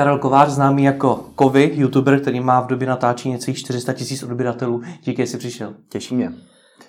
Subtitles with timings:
[0.00, 4.82] Karel Kovář, známý jako Kovy, youtuber, který má v době natáčení něco 400 tisíc odběratelů.
[5.02, 5.74] Díky, že jsi přišel.
[5.88, 6.32] Těší mě.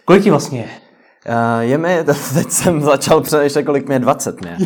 [0.06, 0.66] Kolik ti vlastně je?
[0.66, 2.04] Uh, je mi,
[2.34, 4.58] teď jsem začal přemýšlet, kolik mi je 20 mě.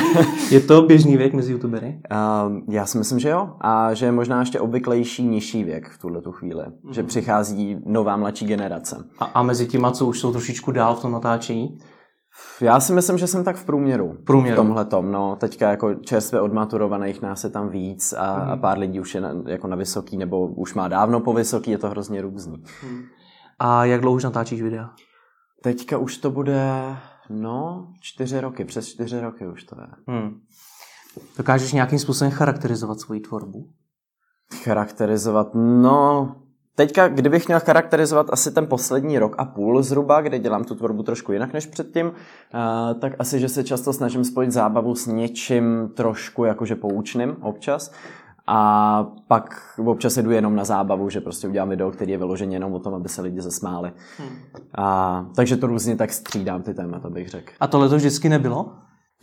[0.50, 2.00] je to běžný věk mezi youtubery?
[2.12, 3.48] Uh, já si myslím, že jo.
[3.60, 6.64] A že je možná ještě obvyklejší nižší věk v tuhle tu chvíli.
[6.82, 6.92] Mm.
[6.92, 9.04] Že přichází nová mladší generace.
[9.18, 11.78] A, a mezi těma, co už jsou trošičku dál v tom natáčení?
[12.62, 14.16] Já si myslím, že jsem tak v průměru.
[14.24, 14.54] průměru.
[14.54, 15.36] V tomhle tom, no.
[15.36, 18.50] Teďka jako čerstvě odmaturovaných nás je tam víc a, mm.
[18.50, 21.70] a pár lidí už je na, jako na vysoký, nebo už má dávno po vysoký,
[21.70, 22.64] je to hrozně různý.
[22.90, 23.02] Mm.
[23.58, 24.90] A jak dlouho už natáčíš videa?
[25.62, 26.96] Teďka už to bude,
[27.30, 29.86] no, čtyři roky, přes čtyři roky už to je.
[30.08, 30.40] Hmm.
[31.36, 33.70] Dokážeš nějakým způsobem charakterizovat svoji tvorbu?
[34.62, 36.36] Charakterizovat, no,
[36.76, 41.02] teďka, kdybych měl charakterizovat asi ten poslední rok a půl zhruba, kde dělám tu tvorbu
[41.02, 45.90] trošku jinak než předtím, uh, tak asi, že se často snažím spojit zábavu s něčím
[45.94, 47.92] trošku jakože poučným občas.
[48.46, 52.72] A pak občas jdu jenom na zábavu, že prostě udělám video, který je vyloženě jenom
[52.72, 53.92] o tom, aby se lidi zasmáli.
[54.18, 54.28] Hmm.
[54.74, 57.52] A, takže to různě tak střídám ty témata, bych řekl.
[57.60, 58.72] A tohle to vždycky nebylo?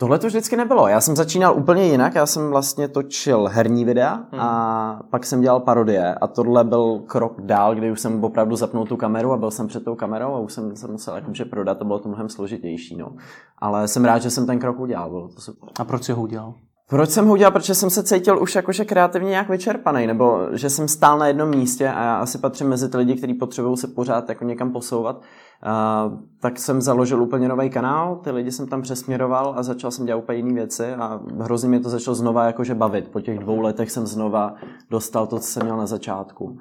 [0.00, 0.88] Tohle to vždycky nebylo.
[0.88, 2.14] Já jsem začínal úplně jinak.
[2.14, 4.40] Já jsem vlastně točil herní videa hmm.
[4.40, 6.14] a pak jsem dělal parodie.
[6.14, 9.66] A tohle byl krok dál, kdy už jsem opravdu zapnul tu kameru a byl jsem
[9.66, 11.78] před tou kamerou a už jsem se musel jakože prodat.
[11.78, 12.96] To bylo to mnohem složitější.
[12.96, 13.12] No.
[13.58, 15.10] Ale jsem rád, že jsem ten krok udělal.
[15.10, 15.68] Bylo to super.
[15.80, 16.54] A proč jsi ho udělal?
[16.90, 17.52] Proč jsem ho udělal?
[17.52, 21.50] Protože jsem se cítil už jakože kreativně nějak vyčerpaný, nebo že jsem stál na jednom
[21.50, 25.16] místě a já asi patřím mezi ty lidi, kteří potřebují se pořád jako někam posouvat.
[25.16, 30.06] Uh, tak jsem založil úplně nový kanál, ty lidi jsem tam přesměroval a začal jsem
[30.06, 33.08] dělat úplně jiné věci a hrozně mě to začalo znova jakože bavit.
[33.08, 34.54] Po těch dvou letech jsem znova
[34.90, 36.58] dostal to, co jsem měl na začátku.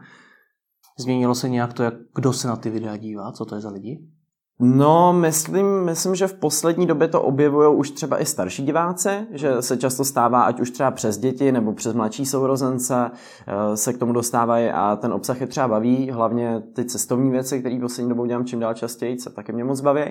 [1.00, 3.32] Změnilo se nějak to, jak kdo se na ty videa dívá?
[3.32, 4.00] Co to je za lidi?
[4.62, 9.62] No, myslím, myslím, že v poslední době to objevují už třeba i starší diváci, že
[9.62, 13.12] se často stává, ať už třeba přes děti nebo přes mladší sourozence,
[13.48, 17.60] eh, se k tomu dostávají a ten obsah je třeba baví, hlavně ty cestovní věci,
[17.60, 20.04] které poslední dobou dělám čím dál častěji, se taky mě moc baví.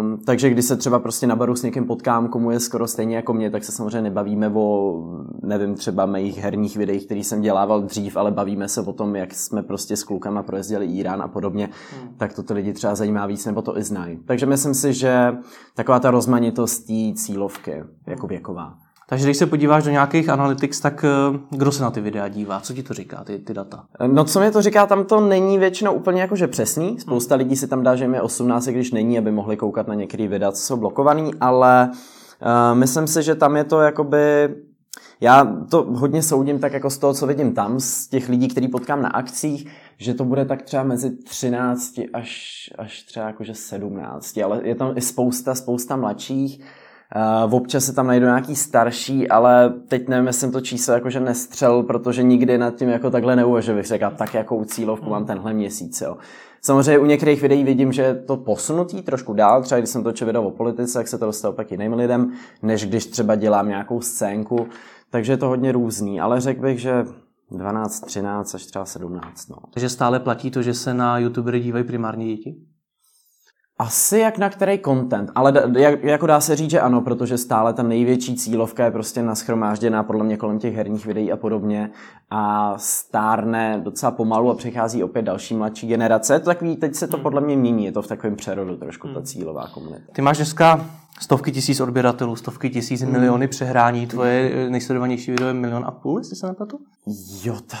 [0.00, 3.16] Um, takže když se třeba prostě na baru s někým potkám, komu je skoro stejně
[3.16, 5.02] jako mě, tak se samozřejmě nebavíme o,
[5.42, 9.34] nevím, třeba mých herních videích, který jsem dělával dřív, ale bavíme se o tom, jak
[9.34, 11.68] jsme prostě s klukama projezdili Irán a podobně,
[12.00, 12.14] hmm.
[12.16, 14.18] tak to ty lidi třeba zajímá víc nebo to i znají.
[14.26, 15.34] Takže myslím si, že
[15.74, 18.74] taková ta rozmanitost té cílovky jako věková.
[19.10, 22.60] Takže když se podíváš do nějakých analytics, tak eh, kdo se na ty videa dívá?
[22.60, 23.84] Co ti to říká, ty, ty data?
[24.06, 27.00] No co mi to říká, tam to není většinou úplně jakože přesný.
[27.00, 30.28] Spousta lidí si tam dá, že je 18, když není, aby mohli koukat na některé
[30.28, 34.48] videa, co jsou blokovaný, ale uh, myslím si, že tam je to jakoby
[35.20, 38.68] já to hodně soudím tak jako z toho, co vidím tam, z těch lidí, který
[38.68, 39.66] potkám na akcích,
[39.98, 44.92] že to bude tak třeba mezi 13 až, až třeba jakože 17, ale je tam
[44.96, 46.60] i spousta, spousta mladších.
[47.46, 51.20] Uh, občas se tam najdu nějaký starší, ale teď nevím, jestli jsem to číslo jakože
[51.20, 55.52] nestřel, protože nikdy nad tím jako takhle neuvažuji, bych řekl, tak jakou cílovku mám tenhle
[55.52, 56.00] měsíc.
[56.00, 56.16] Jo.
[56.62, 60.26] Samozřejmě u některých videí vidím, že je to posunutý trošku dál, třeba když jsem točil
[60.26, 64.00] video o politice, jak se to dostalo pak jiným lidem, než když třeba dělám nějakou
[64.00, 64.68] scénku,
[65.10, 67.04] takže je to hodně různý, ale řekl bych, že
[67.50, 69.48] 12, 13 až třeba 17.
[69.48, 69.56] No.
[69.74, 72.56] Takže stále platí to, že se na YouTubery dívají primárně děti?
[73.80, 77.38] Asi jak na který content, ale d- jak, jako dá se říct, že ano, protože
[77.38, 81.90] stále ta největší cílovka je prostě naschromážděná podle mě kolem těch herních videí a podobně
[82.30, 86.38] a stárne docela pomalu a přichází opět další mladší generace.
[86.38, 87.22] To takový, teď se to hmm.
[87.22, 89.24] podle mě mění, je to v takovém přerodu trošku ta hmm.
[89.24, 90.12] cílová komunita.
[90.12, 90.86] Ty máš dneska
[91.20, 93.12] stovky tisíc odběratelů, stovky tisíc, mm.
[93.12, 94.06] miliony přehrání.
[94.06, 96.78] Tvoje eh, nejsledovanější video je milion a půl, jestli se nepletu?
[97.42, 97.76] Jo, to,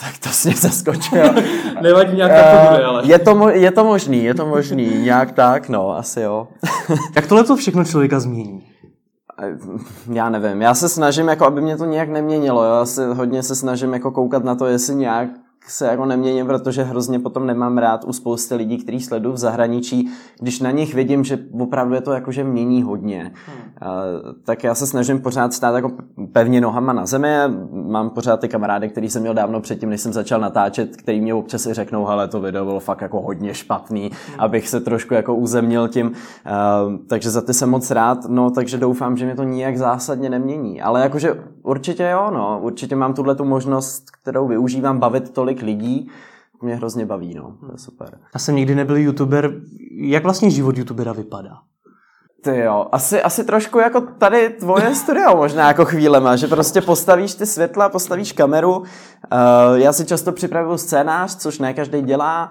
[0.00, 1.34] tak to mě zaskočilo.
[1.82, 3.02] Nevadí, nějak tak to bude, ale.
[3.06, 6.48] Je to, je to možný, je to možný, nějak tak, no, asi jo.
[7.16, 8.66] Jak tohle to všechno člověka změní?
[10.12, 12.74] Já nevím, já se snažím, jako aby mě to nějak neměnilo, jo?
[12.74, 15.28] já se hodně se snažím jako koukat na to, jestli nějak
[15.66, 20.10] se jako neměním, protože hrozně potom nemám rád u spousty lidí, kteří sledují v zahraničí,
[20.40, 23.32] když na nich vidím, že opravdu je to jakože mění hodně.
[23.46, 23.62] Hmm.
[24.44, 25.90] Tak já se snažím pořád stát jako
[26.32, 27.28] pevně nohama na zemi.
[27.72, 31.34] Mám pořád ty kamarády, který jsem měl dávno předtím, než jsem začal natáčet, který mě
[31.34, 34.40] občas i řeknou, ale to video bylo fakt jako hodně špatný, hmm.
[34.40, 36.12] abych se trošku jako uzemnil tím.
[37.08, 40.82] Takže za ty jsem moc rád, no takže doufám, že mě to nijak zásadně nemění.
[40.82, 45.62] Ale jakože určitě jo, no, určitě mám tuhle tu možnost, kterou využívám bavit tolik tolik
[45.62, 46.10] lidí,
[46.62, 47.56] mě hrozně baví, no.
[47.60, 48.18] To je super.
[48.34, 49.52] Já jsem nikdy nebyl youtuber.
[49.94, 51.58] Jak vlastně život youtubera vypadá?
[52.44, 57.34] Ty jo, asi, asi trošku jako tady tvoje studio možná jako chvílema, že prostě postavíš
[57.34, 58.76] ty světla, postavíš kameru.
[58.78, 58.86] Uh,
[59.74, 62.50] já si často připravuju scénář, což ne každý dělá,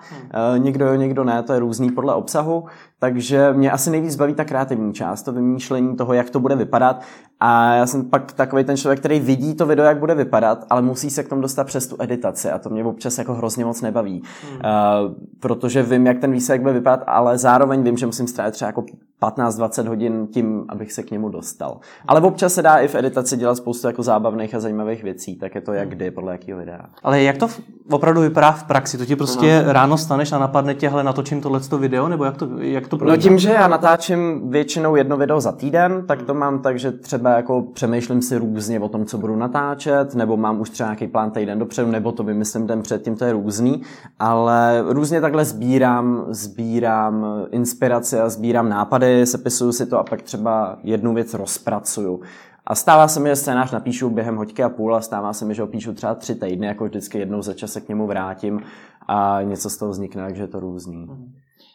[0.53, 2.65] uh, někdo jo, někdo ne, to je různý podle obsahu.
[3.03, 7.01] Takže mě asi nejvíc baví ta kreativní část, to vymýšlení toho, jak to bude vypadat.
[7.39, 10.81] A já jsem pak takový ten člověk, který vidí to video, jak bude vypadat, ale
[10.81, 13.81] musí se k tomu dostat přes tu editaci a to mě občas jako hrozně moc
[13.81, 14.23] nebaví.
[14.43, 14.55] Hmm.
[14.55, 18.69] Uh, protože vím, jak ten výsledek bude vypadat, ale zároveň vím, že musím strávit třeba
[18.69, 18.85] jako
[19.21, 21.79] 15-20 hodin tím, abych se k němu dostal.
[22.07, 25.55] Ale občas se dá i v editaci dělat spoustu jako zábavných a zajímavých věcí, tak
[25.55, 26.85] je to jak kdy, podle jakého videa.
[27.03, 27.47] Ale jak to
[27.89, 28.97] opravdu vypadá v praxi?
[28.97, 29.73] To ti prostě no.
[29.73, 33.15] ráno staneš a napadne tě, hele, natočím tohleto video, nebo jak to, jak to probíhá?
[33.15, 36.91] No tím, že já natáčím většinou jedno video za týden, tak to mám tak, že
[36.91, 41.07] třeba jako přemýšlím si různě o tom, co budu natáčet, nebo mám už třeba nějaký
[41.07, 43.81] plán týden dopředu, nebo to vymyslím den předtím, to je různý,
[44.19, 50.77] ale různě takhle sbírám, sbírám inspirace a sbírám nápady, sepisuju si to a pak třeba
[50.83, 52.21] jednu věc rozpracuju.
[52.67, 55.55] A stává se mi, že scénář napíšu během hoďky a půl a stává se mi,
[55.55, 58.61] že ho píšu třeba tři týdny, jako vždycky jednou za čas se k němu vrátím
[59.07, 60.97] a něco z toho vznikne, takže je to různý.
[60.97, 61.31] Mhm.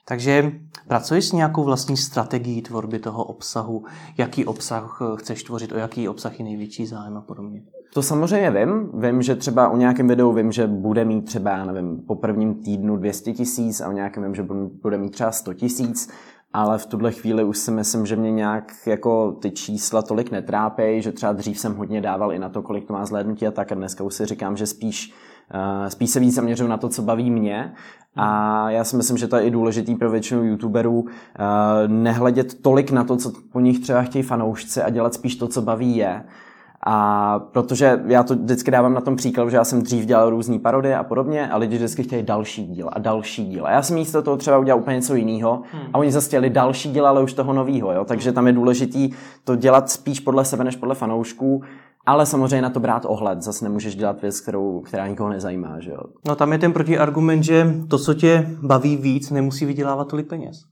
[0.09, 0.53] Takže
[0.89, 3.85] pracuješ s nějakou vlastní strategií tvorby toho obsahu?
[4.19, 7.63] Jaký obsah chceš tvořit, o jaký obsah je největší zájem a podobně?
[7.95, 8.91] To samozřejmě vím.
[8.95, 12.97] Vím, že třeba o nějakém videu vím, že bude mít třeba, nevím, po prvním týdnu
[12.97, 14.47] 200 tisíc a o nějakém vím, že
[14.83, 16.13] bude mít třeba 100 tisíc
[16.57, 21.03] ale v tuhle chvíli už si myslím, že mě nějak jako ty čísla tolik netrápějí,
[21.03, 23.73] že třeba dřív jsem hodně dával i na to, kolik to má zhlédnutí a tak
[23.73, 25.15] a dneska už si říkám, že spíš,
[25.89, 27.73] spíš se víc zaměřuju na to, co baví mě
[28.17, 31.09] a já si myslím, že to je i důležitý pro většinu youtuberů uh,
[31.87, 35.63] nehledět tolik na to, co po nich třeba chtějí fanoušci a dělat spíš to, co
[35.63, 36.25] baví je
[36.89, 40.59] a protože já to vždycky dávám na tom příkladu, že já jsem dřív dělal různé
[40.59, 43.67] parodie a podobně a lidi vždycky chtěli další díl a další díl.
[43.67, 45.83] A já jsem místo toho třeba udělal úplně něco jiného hmm.
[45.93, 47.93] a oni zase chtěli další díl, ale už toho nového.
[47.93, 48.05] Jo?
[48.05, 49.11] Takže tam je důležitý
[49.45, 51.63] to dělat spíš podle sebe než podle fanoušků.
[52.07, 53.43] Ale samozřejmě na to brát ohled.
[53.43, 55.81] Zase nemůžeš dělat věc, kterou, která nikoho nezajímá.
[55.81, 56.01] Že jo?
[56.27, 60.65] No tam je ten protiargument, že to, co tě baví víc, nemusí vydělávat tolik peněz.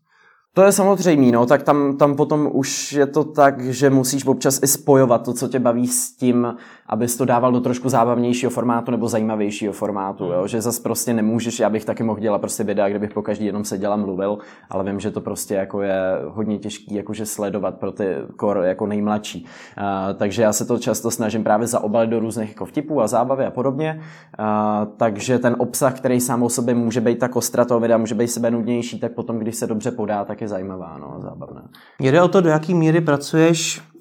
[0.54, 4.60] To je samozřejmé, no, tak tam, tam potom už je to tak, že musíš občas
[4.62, 8.90] i spojovat to, co tě baví s tím, abys to dával do trošku zábavnějšího formátu
[8.90, 10.46] nebo zajímavějšího formátu, jo?
[10.46, 13.46] že zase prostě nemůžeš, já bych taky mohl dělat prostě videa, kde bych po každý
[13.46, 14.38] jenom seděl a mluvil,
[14.70, 18.04] ale vím, že to prostě jako je hodně těžký jakože sledovat pro ty
[18.36, 19.46] kor jako nejmladší.
[19.78, 19.84] Uh,
[20.16, 23.50] takže já se to často snažím právě zaobalit do různých jako vtipů a zábavy a
[23.50, 24.00] podobně,
[24.38, 24.46] uh,
[24.96, 28.28] takže ten obsah, který sám o sobě může být ta kostra toho videa, může být
[28.28, 31.68] sebe nudnější, tak potom, když se dobře podá, tak je zajímavá, no, zábavná.
[32.00, 33.93] Jde o to, do jaký míry pracuješ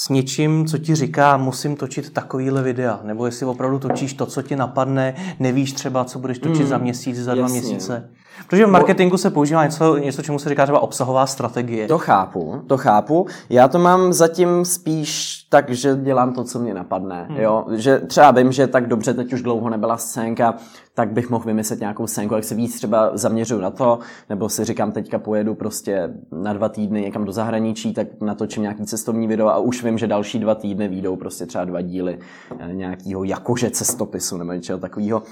[0.00, 4.42] s něčím, co ti říká, musím točit takovýhle videa, nebo jestli opravdu točíš to, co
[4.42, 7.40] ti napadne, nevíš třeba, co budeš točit mm, za měsíc, za jasně.
[7.40, 8.10] dva měsíce.
[8.46, 11.88] Protože v marketingu se používá něco, něco, čemu se říká třeba obsahová strategie.
[11.88, 13.26] To chápu, to chápu.
[13.50, 17.26] Já to mám zatím spíš tak, že dělám to, co mě napadne.
[17.28, 17.40] Hmm.
[17.40, 17.64] Jo?
[17.72, 20.54] Že třeba vím, že tak dobře teď už dlouho nebyla scénka,
[20.94, 23.98] tak bych mohl vymyslet nějakou scénku, jak se víc třeba zaměřuju na to,
[24.28, 28.86] nebo si říkám, teďka pojedu prostě na dva týdny někam do zahraničí, tak natočím nějaký
[28.86, 32.18] cestovní video a už vím, že další dva týdny výjdou prostě třeba dva díly
[32.58, 35.22] eh, nějakého jakože cestopisu nebo něčeho takového.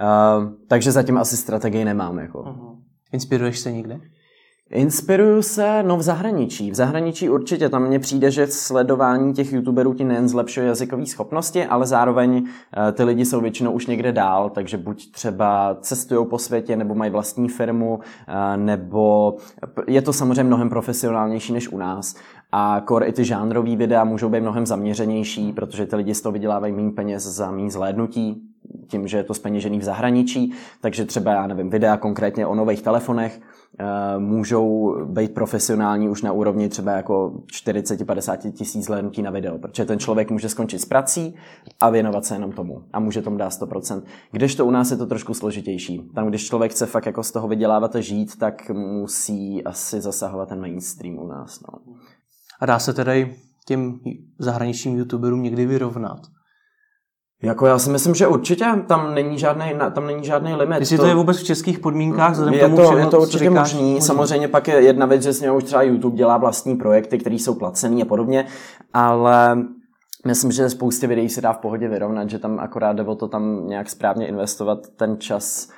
[0.00, 2.18] Uh, takže zatím asi strategii nemám.
[2.18, 2.42] Jako.
[2.42, 2.76] Uh-huh.
[3.12, 4.00] Inspiruješ se někde?
[4.70, 6.70] Inspiruju se, no v zahraničí.
[6.70, 7.68] V zahraničí určitě.
[7.68, 12.48] Tam mně přijde, že sledování těch youtuberů ti nejen zlepšuje jazykové schopnosti, ale zároveň uh,
[12.92, 17.10] ty lidi jsou většinou už někde dál, takže buď třeba cestují po světě, nebo mají
[17.10, 18.02] vlastní firmu, uh,
[18.56, 19.36] nebo
[19.86, 22.14] je to samozřejmě mnohem profesionálnější než u nás.
[22.52, 26.32] A core i ty žánrové videa můžou být mnohem zaměřenější, protože ty lidi z toho
[26.32, 28.51] vydělávají méně peněz za méně zhlédnutí,
[28.86, 32.82] tím, že je to speněžený v zahraničí, takže třeba, já nevím, videa konkrétně o nových
[32.82, 39.58] telefonech uh, můžou být profesionální už na úrovni třeba jako 40-50 tisíc zhlédnutí na video,
[39.58, 41.34] protože ten člověk může skončit s prací
[41.80, 44.02] a věnovat se jenom tomu a může tomu dát 100%.
[44.32, 46.10] Když to u nás je to trošku složitější.
[46.14, 50.48] Tam, když člověk chce fakt jako z toho vydělávat a žít, tak musí asi zasahovat
[50.48, 51.60] ten mainstream u nás.
[51.60, 51.94] No.
[52.60, 53.36] A dá se tedy
[53.66, 54.00] těm
[54.38, 56.20] zahraničním youtuberům někdy vyrovnat?
[57.42, 60.80] Jako já si myslím, že určitě tam není žádný, tam není žádný limit.
[60.80, 64.00] Jestli to, to je vůbec v českých podmínkách, je tomu to, je to určitě možný.
[64.00, 67.54] Samozřejmě pak je jedna věc, že s už třeba YouTube dělá vlastní projekty, které jsou
[67.54, 68.46] placený a podobně,
[68.92, 69.58] ale
[70.26, 73.28] myslím, že spoustě videí se dá v pohodě vyrovnat, že tam akorát jde o to
[73.28, 75.68] tam nějak správně investovat ten čas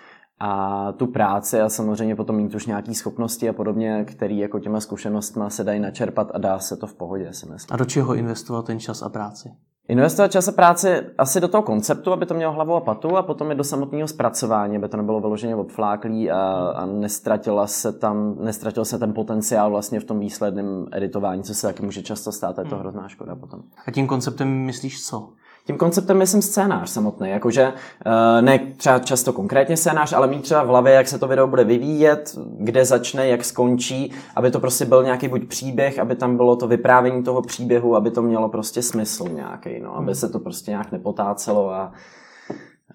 [0.41, 4.81] a tu práci a samozřejmě potom mít už nějaké schopnosti a podobně, které jako těma
[4.81, 7.75] zkušenostma se dají načerpat a dá se to v pohodě, si myslím.
[7.75, 9.49] A do čeho investovat ten čas a práci?
[9.89, 10.89] Investovat čas a práci
[11.19, 14.09] asi do toho konceptu, aby to mělo hlavu a patu a potom i do samotného
[14.09, 16.41] zpracování, aby to nebylo vyloženě obfláklý a,
[16.77, 21.67] a nestratila se tam, nestratil se ten potenciál vlastně v tom výsledném editování, co se
[21.67, 22.83] taky může často stát, a je to hmm.
[22.83, 23.61] hrozná škoda potom.
[23.87, 25.29] A tím konceptem myslíš co?
[25.67, 30.63] Tím konceptem myslím scénář samotný, jakože uh, ne třeba často konkrétně scénář, ale mít třeba
[30.63, 34.85] v hlavě, jak se to video bude vyvíjet, kde začne, jak skončí, aby to prostě
[34.85, 38.83] byl nějaký buď příběh, aby tam bylo to vyprávění toho příběhu, aby to mělo prostě
[38.83, 41.93] smysl nějaký, no, aby se to prostě nějak nepotácelo a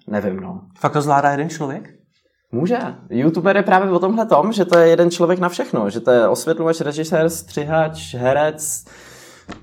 [0.06, 0.60] nevím, no.
[0.78, 1.90] Fakt to zvládá jeden člověk?
[2.52, 2.78] Může.
[3.10, 6.10] YouTuber je právě o tomhle tom, že to je jeden člověk na všechno, že to
[6.10, 8.84] je osvětlovač, režisér, střihač, herec,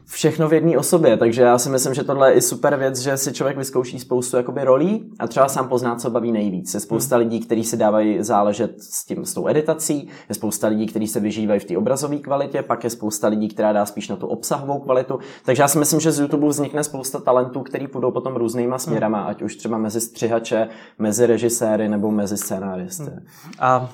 [0.05, 3.17] všechno v jedné osobě, takže já si myslím, že tohle je i super věc, že
[3.17, 6.73] si člověk vyzkouší spoustu jakoby rolí a třeba sám pozná, co baví nejvíc.
[6.73, 7.25] Je spousta hmm.
[7.25, 11.19] lidí, kteří si dávají záležet s tím, s tou editací, je spousta lidí, kteří se
[11.19, 14.79] vyžívají v té obrazové kvalitě, pak je spousta lidí, která dá spíš na tu obsahovou
[14.79, 15.19] kvalitu.
[15.45, 18.79] Takže já si myslím, že z YouTube vznikne spousta talentů, který půjdou potom různýma hmm.
[18.79, 19.29] směrama, hmm.
[19.29, 20.67] ať už třeba mezi střihače,
[20.99, 23.03] mezi režiséry nebo mezi scénáristy.
[23.03, 23.25] Hmm.
[23.59, 23.89] A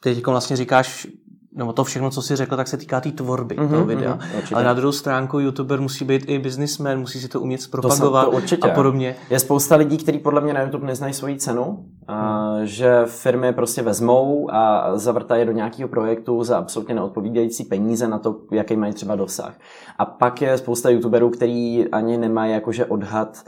[0.00, 1.06] teď vlastně říkáš,
[1.54, 4.18] nebo to všechno, co si řekl, tak se týká té tý tvorby mm-hmm, toho videa.
[4.18, 8.24] Mm-hmm, Ale na druhou stránku youtuber musí být i businessman, musí si to umět zpropagovat
[8.50, 9.16] to to a podobně.
[9.30, 13.82] Je spousta lidí, kteří podle mě na YouTube neznají svoji cenu, a že firmy prostě
[13.82, 19.16] vezmou a zavrtají do nějakého projektu za absolutně neodpovídající peníze na to, jaký mají třeba
[19.16, 19.54] dosah.
[19.98, 23.42] A pak je spousta youtuberů, který ani nemají jakože odhad,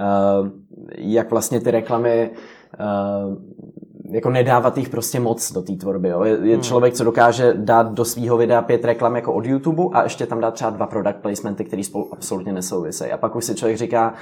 [0.00, 0.48] uh,
[0.98, 2.30] jak vlastně ty reklamy
[2.80, 3.34] uh,
[4.10, 6.08] jako nedávat jich prostě moc do té tvorby.
[6.08, 6.24] Jo.
[6.24, 6.62] Je, je hmm.
[6.62, 10.40] člověk, co dokáže dát do svého videa pět reklam jako od YouTube a ještě tam
[10.40, 13.12] dát třeba dva product placementy, které spolu absolutně nesouvisejí.
[13.12, 14.14] A pak už si člověk říká,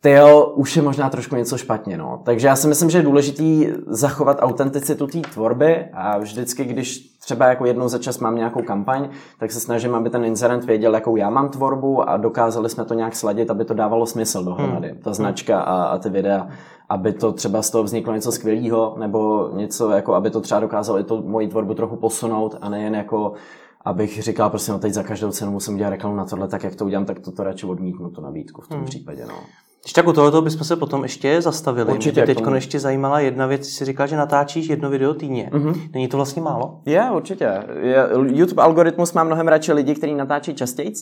[0.00, 2.22] ty jo, už je možná trošku něco špatně, no.
[2.24, 7.46] Takže já si myslím, že je důležitý zachovat autenticitu té tvorby a vždycky, když třeba
[7.46, 9.08] jako jednou za čas mám nějakou kampaň,
[9.38, 12.94] tak se snažím, aby ten inzerent věděl, jakou já mám tvorbu a dokázali jsme to
[12.94, 14.98] nějak sladit, aby to dávalo smysl dohromady, hmm.
[14.98, 16.48] ta značka a, a ty videa
[16.88, 20.98] aby to třeba z toho vzniklo něco skvělého, nebo něco, jako aby to třeba dokázalo
[20.98, 23.32] i to moji tvorbu trochu posunout a nejen jako
[23.86, 26.74] abych říkal, prostě no teď za každou cenu musím dělat reklamu na tohle, tak jak
[26.74, 28.86] to udělám, tak to, to radši odmítnu, tu nabídku v tom hmm.
[28.86, 29.26] případě.
[29.26, 29.34] No.
[29.86, 31.92] Když tak u tohoto bychom se potom ještě zastavili.
[31.92, 32.20] Určitě.
[32.20, 35.50] Mě teď ještě zajímala jedna věc, si říkal, že natáčíš jedno video týdně.
[35.52, 35.90] Mm-hmm.
[35.94, 36.80] Není to vlastně málo?
[36.86, 37.62] Je, určitě.
[37.80, 40.92] Je, YouTube algoritmus má mnohem radši lidi, kteří natáčí častěji,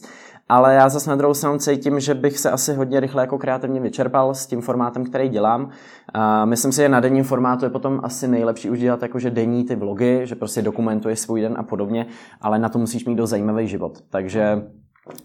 [0.49, 3.81] ale já zase na druhou stranu cítím, že bych se asi hodně rychle jako kreativně
[3.81, 5.71] vyčerpal s tím formátem, který dělám.
[6.15, 9.65] A myslím si, že na denním formátu je potom asi nejlepší už dělat jakože denní
[9.65, 12.07] ty vlogy, že prostě dokumentuješ svůj den a podobně,
[12.41, 13.99] ale na to musíš mít do zajímavý život.
[14.11, 14.63] Takže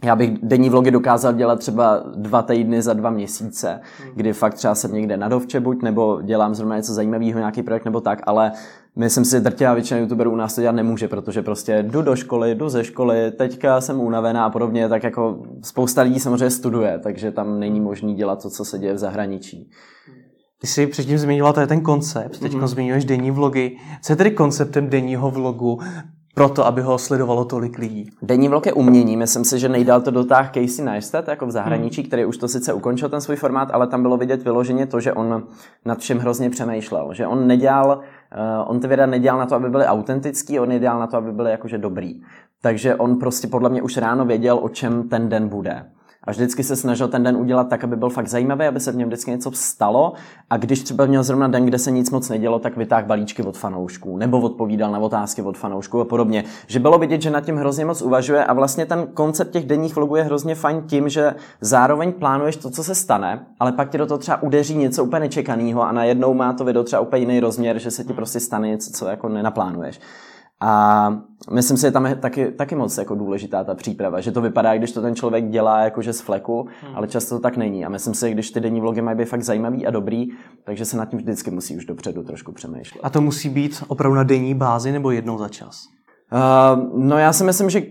[0.04, 3.80] já bych denní vlogy dokázal dělat třeba dva týdny za dva měsíce,
[4.16, 7.86] kdy fakt třeba jsem někde na dovče buď, nebo dělám zrovna něco zajímavého, nějaký projekt
[7.86, 8.52] nebo tak, ale
[8.96, 12.16] myslím si, že drtivá většina youtuberů u nás to dělat nemůže, protože prostě jdu do
[12.16, 17.00] školy, jdu ze školy, teďka jsem unavená a podobně, tak jako spousta lidí samozřejmě studuje,
[17.04, 19.70] takže tam není možný dělat to, co se děje v zahraničí.
[20.62, 22.68] Ty jsi předtím zmiňoval tady ten koncept, teď mm-hmm.
[22.68, 23.78] zmiňuješ denní vlogy.
[24.02, 25.80] Co je tedy konceptem denního vlogu?
[26.40, 28.12] Proto, aby ho sledovalo tolik lidí.
[28.22, 29.18] Denní vlog je umění.
[29.18, 32.08] Myslím si, že nejdál to dotáh Casey Neistat jako v zahraničí, hmm.
[32.08, 35.14] který už to sice ukončil ten svůj formát, ale tam bylo vidět vyloženě to, že
[35.14, 35.44] on
[35.86, 37.14] nad všem hrozně přemýšlel.
[37.14, 41.00] Že on nedělal, uh, on ty videa nedělal na to, aby byly autentický, on nedělal
[41.00, 42.22] na to, aby byly jakože dobrý.
[42.62, 45.86] Takže on prostě podle mě už ráno věděl, o čem ten den bude
[46.30, 48.96] a vždycky se snažil ten den udělat tak, aby byl fakt zajímavý, aby se v
[48.96, 50.14] něm vždycky něco stalo
[50.50, 53.58] a když třeba měl zrovna den, kde se nic moc nedělo, tak vytáhl balíčky od
[53.58, 56.44] fanoušků nebo odpovídal na otázky od fanoušků a podobně.
[56.68, 59.96] Že bylo vidět, že nad tím hrozně moc uvažuje a vlastně ten koncept těch denních
[59.96, 63.98] vlogů je hrozně fajn tím, že zároveň plánuješ to, co se stane, ale pak ti
[63.98, 67.40] do toho třeba udeří něco úplně nečekaného a najednou má to video třeba úplně jiný
[67.40, 70.00] rozměr, že se ti prostě stane něco, co jako nenaplánuješ.
[70.62, 71.10] A
[71.52, 74.78] myslím si, že tam je taky, taky moc jako důležitá ta příprava, že to vypadá,
[74.78, 76.96] když to ten člověk dělá jakože z fleku, hmm.
[76.96, 77.86] ale často to tak není.
[77.86, 80.28] A myslím si, že když ty denní vlogy mají být fakt zajímavý a dobrý,
[80.64, 83.00] takže se nad tím vždycky musí už dopředu trošku přemýšlet.
[83.04, 85.99] A to musí být opravdu na denní bázi nebo jednou za čas?
[86.32, 87.82] Uh, no já si myslím, že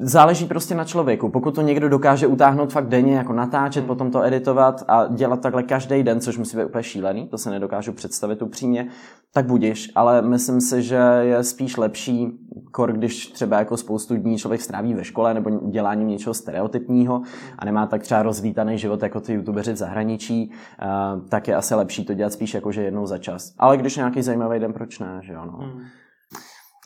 [0.00, 1.28] záleží prostě na člověku.
[1.28, 3.88] Pokud to někdo dokáže utáhnout fakt denně, jako natáčet, hmm.
[3.88, 7.50] potom to editovat a dělat takhle každý den, což musí být úplně šílený, to se
[7.50, 8.88] nedokážu představit upřímně,
[9.32, 9.92] tak budíš.
[9.94, 12.38] Ale myslím si, že je spíš lepší,
[12.70, 17.22] kor, když třeba jako spoustu dní člověk stráví ve škole nebo děláním něčeho stereotypního
[17.58, 21.74] a nemá tak třeba rozvítaný život jako ty youtubeři v zahraničí, uh, tak je asi
[21.74, 23.54] lepší to dělat spíš jakože jednou za čas.
[23.58, 25.58] Ale když nějaký zajímavý den, proč ne, že jo, no.
[25.58, 25.82] Hmm.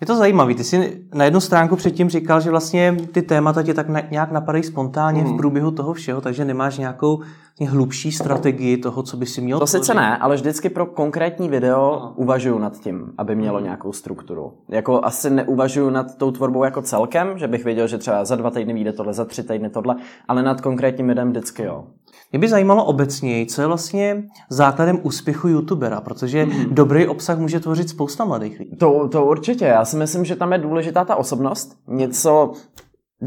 [0.00, 0.54] Je to zajímavé.
[0.54, 4.64] Ty jsi na jednu stránku předtím říkal, že vlastně ty témata tě tak nějak napadají
[4.64, 5.26] spontánně mm.
[5.26, 5.38] v mhm.
[5.38, 7.20] průběhu toho všeho, takže nemáš nějakou
[7.68, 9.58] hlubší strategii toho, co by si měl.
[9.58, 9.84] To tvořit.
[9.84, 12.12] sice ne, ale vždycky pro konkrétní video Aha.
[12.16, 13.64] uvažuju nad tím, aby mělo mm.
[13.64, 14.52] nějakou strukturu.
[14.68, 18.50] Jako asi neuvažuju nad tou tvorbou jako celkem, že bych věděl, že třeba za dva
[18.50, 19.96] týdny vyjde tohle, za tři týdny tohle,
[20.28, 21.84] ale nad konkrétním videem vždycky jo.
[22.32, 26.52] Mě by zajímalo obecně, co je vlastně základem úspěchu youtubera, protože mm.
[26.70, 28.76] dobrý obsah může tvořit spousta mladých lidí.
[28.76, 29.64] To, to určitě.
[29.64, 31.78] Já si myslím, že tam je důležitá ta osobnost.
[31.88, 32.52] Něco,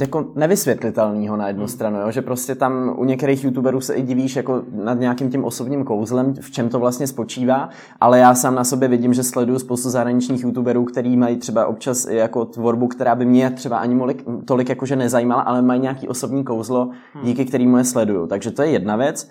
[0.01, 1.67] jako nevysvětlitelného na jednu hmm.
[1.67, 2.11] stranu, jo?
[2.11, 6.33] že prostě tam u některých youtuberů se i divíš jako nad nějakým tím osobním kouzlem,
[6.41, 7.69] v čem to vlastně spočívá,
[8.01, 12.05] ale já sám na sobě vidím, že sleduju spoustu zahraničních youtuberů, který mají třeba občas
[12.05, 16.07] i jako tvorbu, která by mě třeba ani molik, tolik jakože nezajímala, ale mají nějaký
[16.07, 17.25] osobní kouzlo, hmm.
[17.25, 18.27] díky kterému je sleduju.
[18.27, 19.29] Takže to je jedna věc.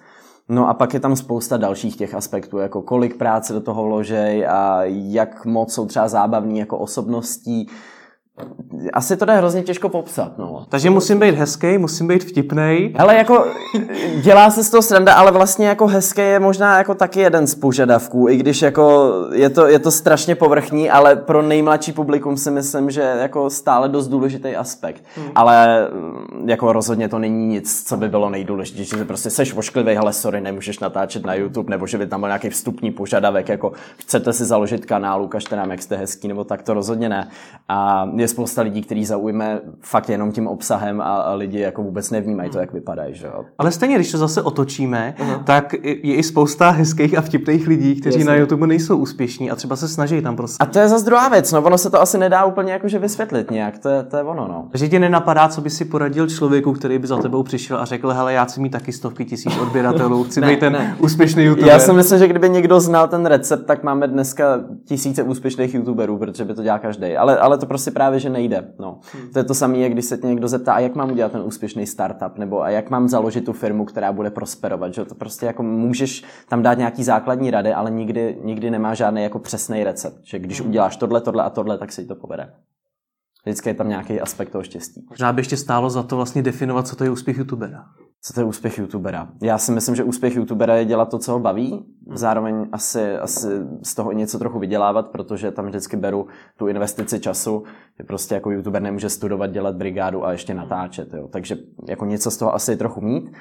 [0.49, 4.47] No a pak je tam spousta dalších těch aspektů, jako kolik práce do toho vložej
[4.47, 7.69] a jak moc jsou třeba zábavní jako osobností,
[8.92, 10.66] asi to dá hrozně těžko popsat, no.
[10.68, 12.94] Takže musím být hezký, musím být vtipný.
[12.98, 13.46] Ale jako
[14.22, 17.54] dělá se z toho sranda, ale vlastně jako hezký je možná jako taky jeden z
[17.54, 22.50] požadavků, i když jako je to, je to strašně povrchní, ale pro nejmladší publikum si
[22.50, 25.04] myslím, že jako stále dost důležitý aspekt.
[25.16, 25.26] Hmm.
[25.34, 29.96] Ale mm, jako rozhodně to není nic, co by bylo nejdůležitější, že prostě seš vošklivý,
[29.96, 33.72] ale sorry, nemůžeš natáčet na YouTube, nebo že by tam byl nějaký vstupní požadavek, jako
[33.96, 37.28] chcete si založit kanál, ukažte nám, jak jste hezký, nebo tak to rozhodně ne.
[37.68, 42.11] A je spousta lidí, který zaujme fakt jenom tím obsahem a, a lidi jako vůbec
[42.11, 43.14] nevnímají to, jak vypadají.
[43.14, 43.45] Že jo?
[43.59, 45.45] Ale stejně, když to zase otočíme, uh-huh.
[45.45, 48.33] tak je i spousta hezkých a vtipných lidí, kteří Jasně.
[48.33, 50.57] na YouTube nejsou úspěšní a třeba se snaží tam prostě.
[50.61, 53.50] A to je zase druhá věc, no ono se to asi nedá úplně jakože vysvětlit
[53.50, 54.69] nějak, to je, to je ono, no.
[54.75, 58.11] Že ti nenapadá, co by si poradil člověku, který by za tebou přišel a řekl,
[58.11, 60.97] hele, já chci mít taky stovky tisíc odběratelů, chci ne, být ten ne.
[60.99, 61.73] úspěšný YouTuber.
[61.73, 66.19] Já si myslím, že kdyby někdo znal ten recept, tak máme dneska tisíce úspěšných YouTuberů,
[66.19, 67.17] protože by to dělal každý.
[67.17, 68.73] Ale, ale to prostě právě, že nejde.
[68.78, 69.00] No.
[69.12, 69.33] Hmm.
[69.33, 71.87] To je to samé, když se tě někdo zeptá, a jak mám udělat ten úspěšný
[71.87, 74.95] startup, nebo a jak mám založit tu firmu, která bude prosperovat.
[74.95, 75.04] Že?
[75.04, 79.38] To prostě jako můžeš tam dát nějaký základní rady, ale nikdy, nikdy nemá žádný jako
[79.38, 80.21] přesný recept.
[80.23, 80.71] Že když hmm.
[80.71, 82.52] uděláš tohle, tohle a tohle, tak se ti to povede.
[83.45, 85.07] Vždycky je tam nějaký aspekt toho štěstí.
[85.11, 87.85] Možná by ještě stálo za to vlastně definovat, co to je úspěch youtubera.
[88.25, 89.29] Co to je úspěch youtubera?
[89.43, 93.49] Já si myslím, že úspěch youtubera je dělat to, co ho baví, zároveň asi, asi
[93.83, 96.26] z toho něco trochu vydělávat, protože tam vždycky beru
[96.57, 97.62] tu investici času,
[97.99, 101.29] že prostě jako youtuber nemůže studovat, dělat brigádu a ještě natáčet, jo.
[101.29, 101.57] takže
[101.88, 103.33] jako něco z toho asi trochu mít.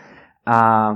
[0.45, 0.91] A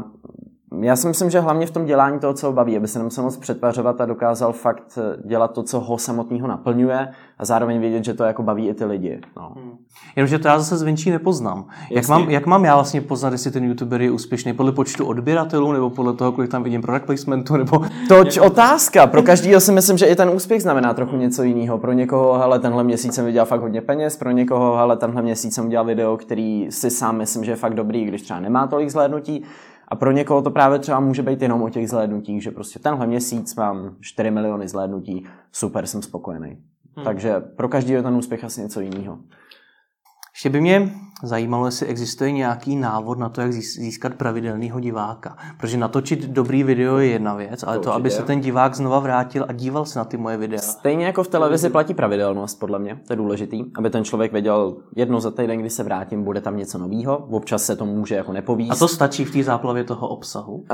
[0.81, 3.23] já si myslím, že hlavně v tom dělání toho, co ho baví, aby se nemusel
[3.23, 7.07] moc přetvařovat a dokázal fakt eh, dělat to, co ho samotného naplňuje
[7.37, 9.21] a zároveň vědět, že to jako baví i ty lidi.
[9.37, 9.51] No.
[9.55, 9.71] Hmm.
[10.15, 11.65] Jenomže to já zase zvenčí nepoznám.
[11.91, 14.53] Jak mám, jak mám já vlastně poznat, jestli ten youtuber je úspěšný?
[14.53, 17.57] Podle počtu odběratelů nebo podle toho, kolik tam vidím product placementu?
[17.57, 17.81] Nebo...
[18.07, 19.07] Toč otázka.
[19.07, 21.77] Pro každého si myslím, že i ten úspěch znamená trochu něco jiného.
[21.77, 25.55] Pro někoho, hele, tenhle měsíc jsem vydělal fakt hodně peněz, pro někoho, hele, tenhle měsíc
[25.55, 28.89] jsem udělal video, který si sám myslím, že je fakt dobrý, když třeba nemá tolik
[28.89, 29.43] zhlédnutí.
[29.87, 33.07] A pro někoho to právě třeba může být jenom o těch zhlédnutích, že prostě tenhle
[33.07, 36.57] měsíc mám 4 miliony zhlédnutí, super, jsem spokojený.
[36.95, 37.05] Hmm.
[37.05, 39.17] Takže pro každý je ten úspěch asi něco jiného.
[40.35, 40.91] Ještě by mě
[41.23, 45.37] zajímalo, jestli existuje nějaký návod na to, jak získat pravidelného diváka.
[45.57, 48.99] Protože natočit dobrý video je jedna věc, ale to, to aby se ten divák znova
[48.99, 50.61] vrátil a díval se na ty moje videa.
[50.61, 54.77] Stejně jako v televizi platí pravidelnost, podle mě, to je důležitý, aby ten člověk věděl
[54.95, 57.17] jednou za týden, kdy se vrátím, bude tam něco nového.
[57.17, 58.71] Občas se to může jako nepovíst.
[58.71, 60.55] A to stačí v té záplavě toho obsahu?
[60.55, 60.65] Uh,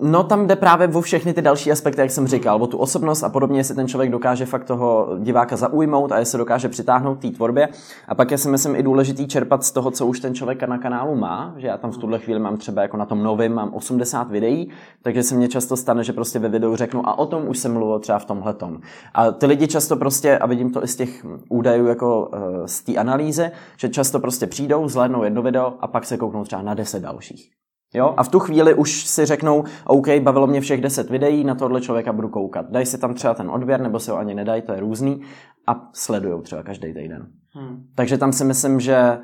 [0.00, 3.22] No tam jde právě o všechny ty další aspekty, jak jsem říkal, o tu osobnost
[3.22, 7.30] a podobně, jestli ten člověk dokáže fakt toho diváka zaujmout a jestli dokáže přitáhnout té
[7.30, 7.68] tvorbě.
[8.08, 10.78] A pak je si myslím i důležitý čerpat z toho, co už ten člověk na
[10.78, 13.74] kanálu má, že já tam v tuhle chvíli mám třeba jako na tom novém mám
[13.74, 14.70] 80 videí,
[15.02, 17.72] takže se mně často stane, že prostě ve videu řeknu a o tom už jsem
[17.72, 18.80] mluvil třeba v tomhle tom.
[19.14, 22.80] A ty lidi často prostě, a vidím to i z těch údajů jako uh, z
[22.80, 26.74] té analýzy, že často prostě přijdou, zhlédnou jedno video a pak se kouknou třeba na
[26.74, 27.63] 10 dalších.
[27.94, 28.14] Jo?
[28.16, 31.80] A v tu chvíli už si řeknou, OK, bavilo mě všech 10 videí, na tohle
[31.80, 32.70] člověka budu koukat.
[32.70, 35.20] Dají si tam třeba ten odběr, nebo se ho ani nedají, to je různý,
[35.66, 37.26] a sledujou třeba každý týden.
[37.56, 37.86] Hmm.
[37.94, 39.18] Takže tam si myslím, že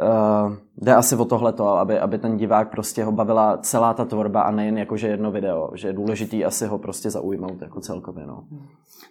[0.00, 4.42] uh, jde asi o tohleto, aby, aby ten divák prostě ho bavila celá ta tvorba
[4.42, 8.26] a nejen jakože jedno video, že je důležitý asi ho prostě zaujmout jako celkově.
[8.26, 8.44] No.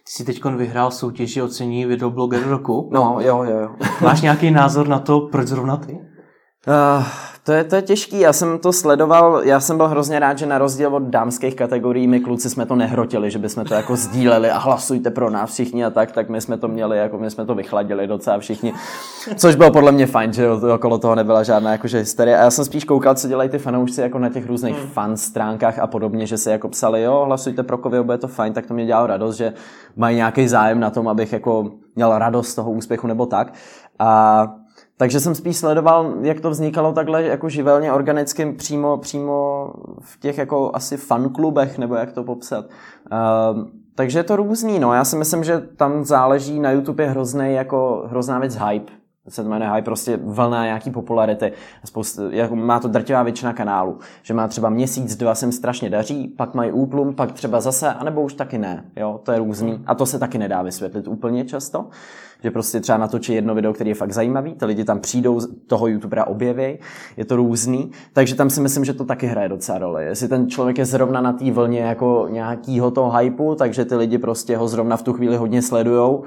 [0.04, 2.90] Ty jsi teď vyhrál soutěži ocení videobloger roku.
[2.92, 3.70] No, jo, jo, jo.
[4.02, 6.00] Máš nějaký názor na to, proč zrovna ty?
[6.66, 7.04] Uh,
[7.44, 10.46] to je, to je těžký, já jsem to sledoval, já jsem byl hrozně rád, že
[10.46, 14.50] na rozdíl od dámských kategorií my kluci jsme to nehrotili, že bychom to jako sdíleli
[14.50, 17.46] a hlasujte pro nás všichni a tak, tak my jsme to měli, jako my jsme
[17.46, 18.74] to vychladili docela všichni,
[19.36, 22.64] což bylo podle mě fajn, že okolo toho nebyla žádná jakože hysterie a já jsem
[22.64, 24.88] spíš koukal, co dělají ty fanoušci jako na těch různých hmm.
[24.88, 28.52] fan stránkách a podobně, že se jako psali, jo, hlasujte pro Kovio, bude to fajn,
[28.52, 29.52] tak to mě dělalo radost, že
[29.96, 33.52] mají nějaký zájem na tom, abych jako měl radost z toho úspěchu nebo tak.
[33.98, 34.46] A
[35.00, 39.66] takže jsem spíš sledoval, jak to vznikalo takhle jako živelně, organicky, přímo, přímo
[40.00, 42.64] v těch jako asi fanklubech, nebo jak to popsat.
[42.64, 44.94] Uh, takže je to různý, no.
[44.94, 48.92] Já si myslím, že tam záleží, na YouTube je hrozný, jako hrozná věc hype.
[49.30, 51.52] Se to jmenuje prostě vlna nějaký popularity.
[51.84, 56.28] Spousta, jako má to drtivá většina kanálů, že má třeba měsíc, dva sem strašně daří,
[56.28, 59.82] pak mají úplum, pak třeba zase, anebo už taky ne, jo, to je různý.
[59.86, 61.86] A to se taky nedá vysvětlit úplně často
[62.42, 65.86] že prostě třeba natočí jedno video, který je fakt zajímavý, ty lidi tam přijdou, toho
[65.86, 66.78] youtubera objeví,
[67.16, 70.04] je to různý, takže tam si myslím, že to taky hraje docela roli.
[70.04, 74.18] Jestli ten člověk je zrovna na té vlně jako nějakýho toho hypeu, takže ty lidi
[74.18, 76.24] prostě ho zrovna v tu chvíli hodně sledujou,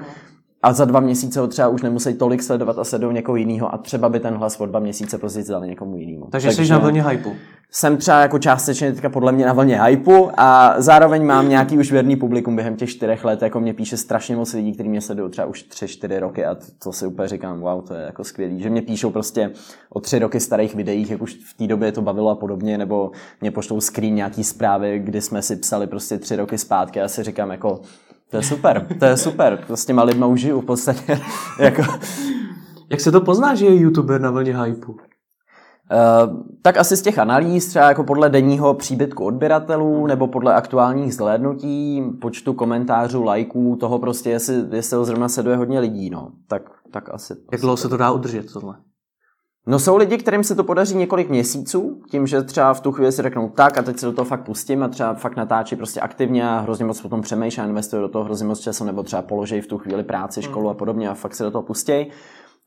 [0.64, 3.78] a za dva měsíce ho třeba už nemusí tolik sledovat a sledují někoho jiného a
[3.78, 6.26] třeba by ten hlas o dva měsíce později dali někomu jinému.
[6.30, 7.32] Takže, Takže jsi na vlně hypeu.
[7.70, 11.92] Jsem třeba jako částečně teďka podle mě na vlně hypeu a zároveň mám nějaký už
[11.92, 15.30] věrný publikum během těch čtyřech let, jako mě píše strašně moc lidí, kteří mě sledují
[15.30, 18.60] třeba už tři, čtyři roky a to si úplně říkám, wow, to je jako skvělý,
[18.60, 19.50] že mě píšou prostě
[19.88, 23.10] o tři roky starých videích, jak už v té době to bavilo a podobně, nebo
[23.40, 27.22] mě pošlou screen nějaký zprávy, kdy jsme si psali prostě tři roky zpátky a si
[27.22, 27.80] říkám jako
[28.34, 29.64] to je super, to je super.
[29.66, 31.20] To s těma lidma užiju v podstatě.
[31.58, 31.82] jako...
[32.90, 34.92] Jak se to pozná, že je youtuber na vlně hypeu?
[34.92, 34.98] Uh,
[36.62, 42.02] tak asi z těch analýz, třeba jako podle denního příbytku odběratelů, nebo podle aktuálních zhlédnutí,
[42.20, 46.30] počtu komentářů, lajků, toho prostě, jestli, jestli ho zrovna sleduje hodně lidí, no.
[46.48, 47.34] Tak, tak asi.
[47.52, 48.74] Jak dlouho se to dá udržet, tohle?
[49.66, 53.12] No jsou lidi, kterým se to podaří několik měsíců, tím, že třeba v tu chvíli
[53.12, 56.00] si řeknou tak a teď se do toho fakt pustím a třeba fakt natáčí prostě
[56.00, 59.22] aktivně a hrozně moc potom přemýšlí a investuje do toho hrozně moc času nebo třeba
[59.22, 60.50] položí v tu chvíli práci, hmm.
[60.50, 62.06] školu a podobně a fakt se do toho pustí.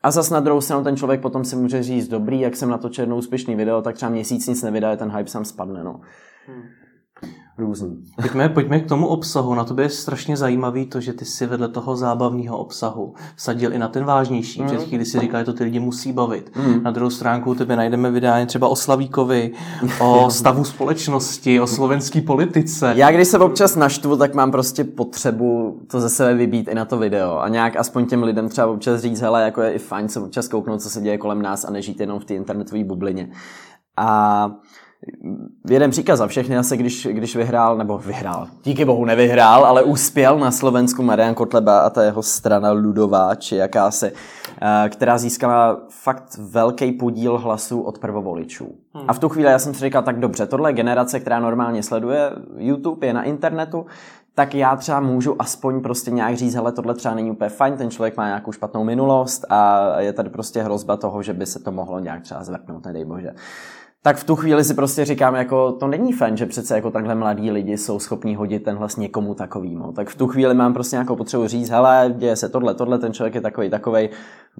[0.02, 3.02] A zas na druhou stranu ten člověk potom si může říct, dobrý, jak jsem natočil
[3.02, 5.84] jedno úspěšný video, tak třeba měsíc nic nevydá, ten hype sám spadne.
[5.84, 6.00] No.
[6.46, 6.62] Hmm
[7.58, 8.04] různý.
[8.16, 9.54] Pojďme, pojďme k tomu obsahu.
[9.54, 13.78] Na to je strašně zajímavý to, že ty si vedle toho zábavního obsahu sadil i
[13.78, 14.60] na ten vážnější.
[14.60, 14.66] Mm.
[14.66, 16.50] Před chvíli si říkal, že to ty lidi musí bavit.
[16.56, 16.82] Mm.
[16.82, 19.52] Na druhou stránku tebe najdeme vydání třeba o Slavíkovi,
[20.00, 22.92] o stavu společnosti, o slovenské politice.
[22.96, 26.84] Já když se občas naštvu, tak mám prostě potřebu to ze sebe vybít i na
[26.84, 30.08] to video a nějak aspoň těm lidem třeba občas říct, hele, jako je i fajn
[30.08, 33.30] se občas kouknout, co se děje kolem nás a nežít jenom v té internetové bublině.
[33.96, 34.50] A
[35.70, 40.38] jeden příkaz za všechny asi, když, když vyhrál, nebo vyhrál, díky bohu nevyhrál, ale uspěl
[40.38, 44.12] na Slovensku Marian Kotleba a ta jeho strana Ludová, či jakási,
[44.62, 48.74] eh, která získala fakt velký podíl hlasů od prvovoličů.
[48.94, 49.04] Hmm.
[49.08, 51.82] A v tu chvíli já jsem si říkal, tak dobře, tohle je generace, která normálně
[51.82, 53.86] sleduje YouTube, je na internetu,
[54.34, 57.90] tak já třeba můžu aspoň prostě nějak říct, hele, tohle třeba není úplně fajn, ten
[57.90, 61.72] člověk má nějakou špatnou minulost a je tady prostě hrozba toho, že by se to
[61.72, 63.30] mohlo nějak třeba zvrtnout, nedej bože
[64.02, 67.14] tak v tu chvíli si prostě říkám, jako to není fajn, že přece jako takhle
[67.14, 69.92] mladí lidi jsou schopní hodit ten hlas někomu takovýmu.
[69.92, 73.12] Tak v tu chvíli mám prostě nějakou potřebu říct, hele, děje se tohle, tohle, ten
[73.12, 74.10] člověk je takový, takovej,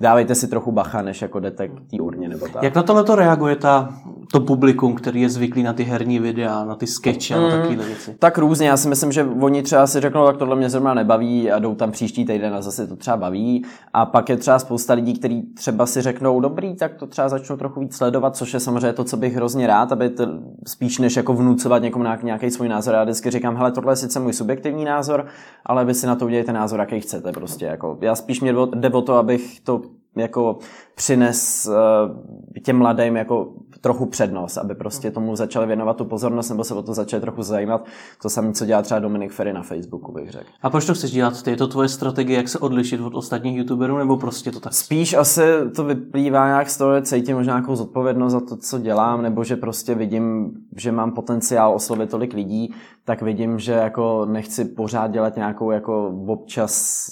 [0.01, 2.62] dávejte si trochu bacha, než jako jdete k té urně nebo tak.
[2.62, 3.94] Jak na tohle to reaguje ta,
[4.33, 7.57] to publikum, který je zvyklý na ty herní videa, na ty skeče mm, a na
[7.57, 7.62] mm.
[7.62, 8.16] takové věci?
[8.18, 11.51] Tak různě, já si myslím, že oni třeba si řeknou, tak tohle mě zrovna nebaví
[11.51, 13.64] a jdou tam příští týden a zase to třeba baví.
[13.92, 17.57] A pak je třeba spousta lidí, kteří třeba si řeknou, dobrý, tak to třeba začnou
[17.57, 20.27] trochu víc sledovat, což je samozřejmě to, co bych hrozně rád, aby to,
[20.66, 22.94] spíš než jako vnucovat někomu nějaký svůj názor.
[22.94, 25.27] Já vždycky říkám, hele, tohle je sice můj subjektivní názor,
[25.66, 27.33] ale vy si na to udělejte názor, jaký chcete.
[27.33, 29.83] Prostě, jako, já spíš mě jde o to, abych to
[30.16, 30.59] jako
[30.99, 36.65] přines uh, těm mladým jako trochu přednost, aby prostě tomu začali věnovat tu pozornost nebo
[36.65, 37.85] se o to začali trochu zajímat.
[38.23, 40.47] To samé, co dělá třeba Dominik Ferry na Facebooku, bych řekl.
[40.63, 41.47] A proč to chceš dělat?
[41.47, 44.75] Je to tvoje strategie, jak se odlišit od ostatních youtuberů, nebo prostě to tak?
[44.75, 45.43] Spíš asi
[45.77, 49.57] to vyplývá nějak z toho, cítím možná nějakou zodpovědnost za to, co dělám, nebo že
[49.57, 55.37] prostě vidím, že mám potenciál oslovit tolik lidí, tak vidím, že jako nechci pořád dělat
[55.37, 57.05] nějakou jako občas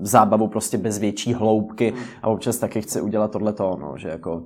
[0.00, 4.42] zábavu prostě bez větší hloubky a občas taky chci udělat tohleto, no, že jako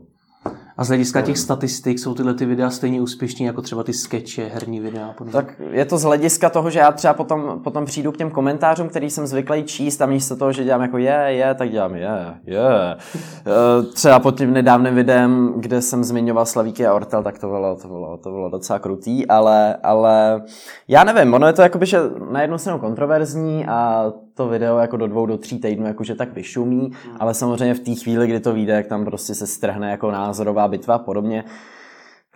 [0.79, 4.51] a z hlediska těch statistik jsou tyhle ty videa stejně úspěšní jako třeba ty skeče,
[4.55, 5.15] herní videa?
[5.19, 5.33] Podobně.
[5.33, 8.89] Tak je to z hlediska toho, že já třeba potom, potom přijdu k těm komentářům,
[8.89, 12.35] který jsem zvyklý číst a místo toho, že dělám jako je, je, tak dělám je,
[12.45, 12.97] je.
[13.95, 17.89] Třeba pod tím nedávným videem, kde jsem zmiňoval Slavíky a Ortel, tak to bylo, to
[17.89, 20.43] bylo, to bylo docela krutý, ale, ale
[20.89, 21.99] já nevím, ono je to jakoby, že
[22.31, 26.33] na jednu stranu kontroverzní a to video jako do dvou, do tří týdnů jakože tak
[26.33, 27.17] vyšumí, hmm.
[27.21, 30.69] ale samozřejmě v té chvíli, kdy to vyjde, jak tam prostě se strhne jako názorová
[30.69, 31.45] bitva a podobně.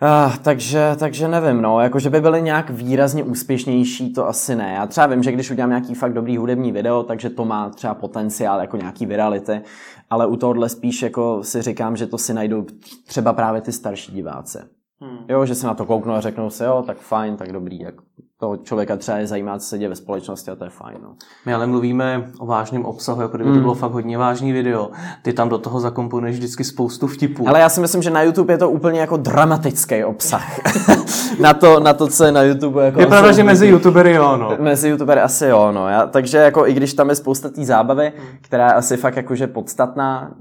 [0.03, 4.73] Ah, takže, takže nevím, no, jakože by byly nějak výrazně úspěšnější, to asi ne.
[4.73, 7.93] Já třeba vím, že když udělám nějaký fakt dobrý hudební video, takže to má třeba
[7.93, 9.61] potenciál jako nějaký virality,
[10.09, 12.65] ale u tohohle spíš jako si říkám, že to si najdou
[13.07, 14.59] třeba právě ty starší diváci.
[15.01, 15.17] Hmm.
[15.29, 17.95] Jo, že se na to kouknou a řeknou si, jo, tak fajn, tak dobrý, jak
[18.41, 20.97] toho člověka třeba je zajímá, co se děje ve společnosti a to je fajn.
[21.03, 21.09] No.
[21.45, 23.55] My ale mluvíme o vážném obsahu, jako kdyby mm.
[23.55, 24.89] to bylo fakt hodně vážný video.
[25.21, 27.49] Ty tam do toho zakomponuješ vždycky spoustu vtipů.
[27.49, 30.59] Ale já si myslím, že na YouTube je to úplně jako dramatický obsah.
[31.39, 32.85] na, to, na to, co je na YouTube.
[32.85, 34.57] Jako je pravda, že mezi YouTubery jo, no.
[34.59, 35.89] Mezi YouTubery asi jo, no.
[35.89, 39.47] Já, takže jako i když tam je spousta té zábavy, která je asi fakt jakože
[39.47, 40.31] podstatná,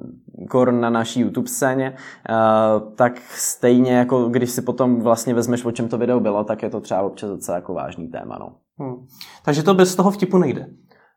[0.48, 1.94] kor na naší YouTube scéně,
[2.30, 6.62] uh, tak stejně jako když si potom vlastně vezmeš, o čem to video bylo, tak
[6.62, 8.38] je to třeba občas docela jako vážný téma.
[8.38, 8.56] No.
[8.78, 9.06] Hmm.
[9.42, 10.66] Takže to bez toho vtipu nejde.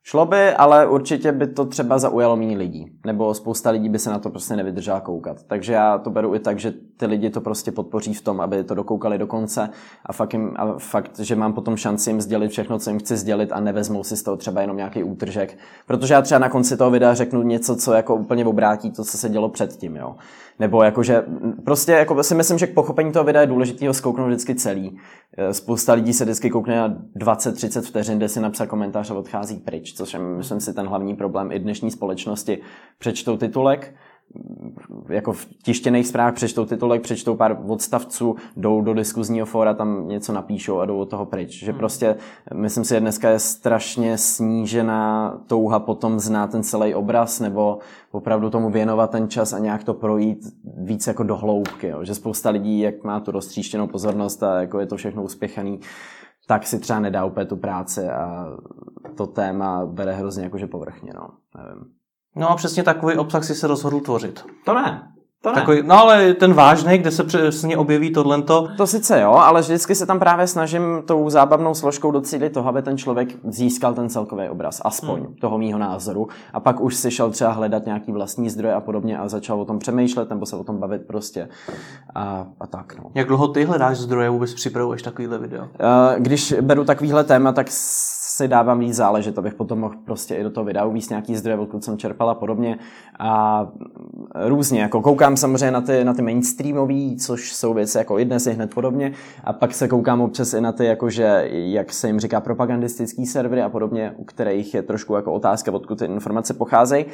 [0.05, 2.91] Šlo by, ale určitě by to třeba zaujalo méně lidí.
[3.05, 5.43] Nebo spousta lidí by se na to prostě nevydržela koukat.
[5.43, 8.63] Takže já to beru i tak, že ty lidi to prostě podpoří v tom, aby
[8.63, 9.69] to dokoukali do konce
[10.05, 13.17] a fakt, jim, a fakt, že mám potom šanci jim sdělit všechno, co jim chci
[13.17, 15.57] sdělit a nevezmou si z toho třeba jenom nějaký útržek.
[15.87, 19.17] Protože já třeba na konci toho videa řeknu něco, co jako úplně obrátí to, co
[19.17, 19.95] se dělo předtím.
[19.95, 20.15] Jo.
[20.59, 21.25] Nebo jakože
[21.65, 24.97] prostě jako si myslím, že k pochopení toho videa je důležité ho zkouknout vždycky celý.
[25.37, 29.57] Eh, spousta lidí se vždycky koukne na 20-30 vteřin, kde si napsat komentář a odchází
[29.57, 32.62] pryč, což je, myslím si, ten hlavní problém i dnešní společnosti.
[32.99, 33.93] Přečtou titulek,
[35.10, 40.34] jako v tištěných zprávách přečtou titulek, přečtou pár odstavců, jdou do diskuzního fóra, tam něco
[40.34, 41.60] napíšou a jdou od toho pryč.
[41.60, 41.79] Že hmm.
[41.79, 42.15] prostě,
[42.53, 47.79] myslím si, že dneska je strašně snížená touha potom znát ten celý obraz nebo
[48.12, 50.39] opravdu tomu věnovat ten čas a nějak to projít
[50.77, 51.88] víc jako do hloubky.
[51.88, 52.03] Jo.
[52.03, 55.79] Že spousta lidí, jak má tu roztříštěnou pozornost a jako je to všechno uspěchaný,
[56.47, 58.45] tak si třeba nedá úplně tu práci a
[59.17, 61.12] to téma bere hrozně jakože povrchně.
[61.15, 61.29] No.
[61.58, 61.84] Nevím.
[62.36, 64.45] No a přesně takový obsah si se rozhodl tvořit.
[64.65, 65.12] To ne.
[65.43, 65.56] To ne.
[65.56, 68.41] Takový, no ale ten vážný, kde se přesně objeví tohle.
[68.77, 72.82] To sice jo, ale vždycky se tam právě snažím tou zábavnou složkou docílit toho, aby
[72.82, 75.36] ten člověk získal ten celkový obraz, aspoň hmm.
[75.36, 76.27] toho mýho názoru.
[76.53, 79.65] A pak už si šel třeba hledat nějaký vlastní zdroje a podobně a začal o
[79.65, 81.49] tom přemýšlet nebo se o tom bavit prostě.
[82.15, 83.12] A, a tak no.
[83.15, 85.67] Jak dlouho ty hledáš zdroje, vůbec připravuješ takovýhle video?
[86.17, 87.67] Když beru takovýhle téma, tak
[88.36, 91.58] si dávám víc záležet, abych potom mohl prostě i do toho videa uvíct nějaký zdroje,
[91.58, 92.80] odkud jsem čerpal a podobně.
[93.19, 93.67] A
[94.46, 98.48] různě, jako koukám samozřejmě na ty, na ty mainstreamové, což jsou věci jako i dnes,
[98.48, 99.12] i hned podobně.
[99.43, 103.62] A pak se koukám občas i na ty, jakože, jak se jim říká, propagandistický servery
[103.62, 107.06] a podobně, u kterých je trošku jako otázka, odkud ty informace pocházejí.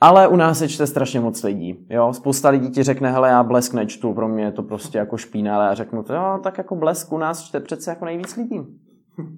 [0.00, 1.86] Ale u nás se čte strašně moc lidí.
[1.90, 2.12] Jo?
[2.12, 5.56] Spousta lidí ti řekne, hele, já blesk nečtu, pro mě je to prostě jako špína,
[5.56, 8.60] ale já řeknu, to, jo, tak jako blesk u nás čte přece jako nejvíc lidí.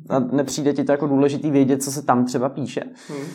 [0.08, 2.82] A nepřijde ti to jako důležitý vědět, co se tam třeba píše.
[3.08, 3.26] Hmm.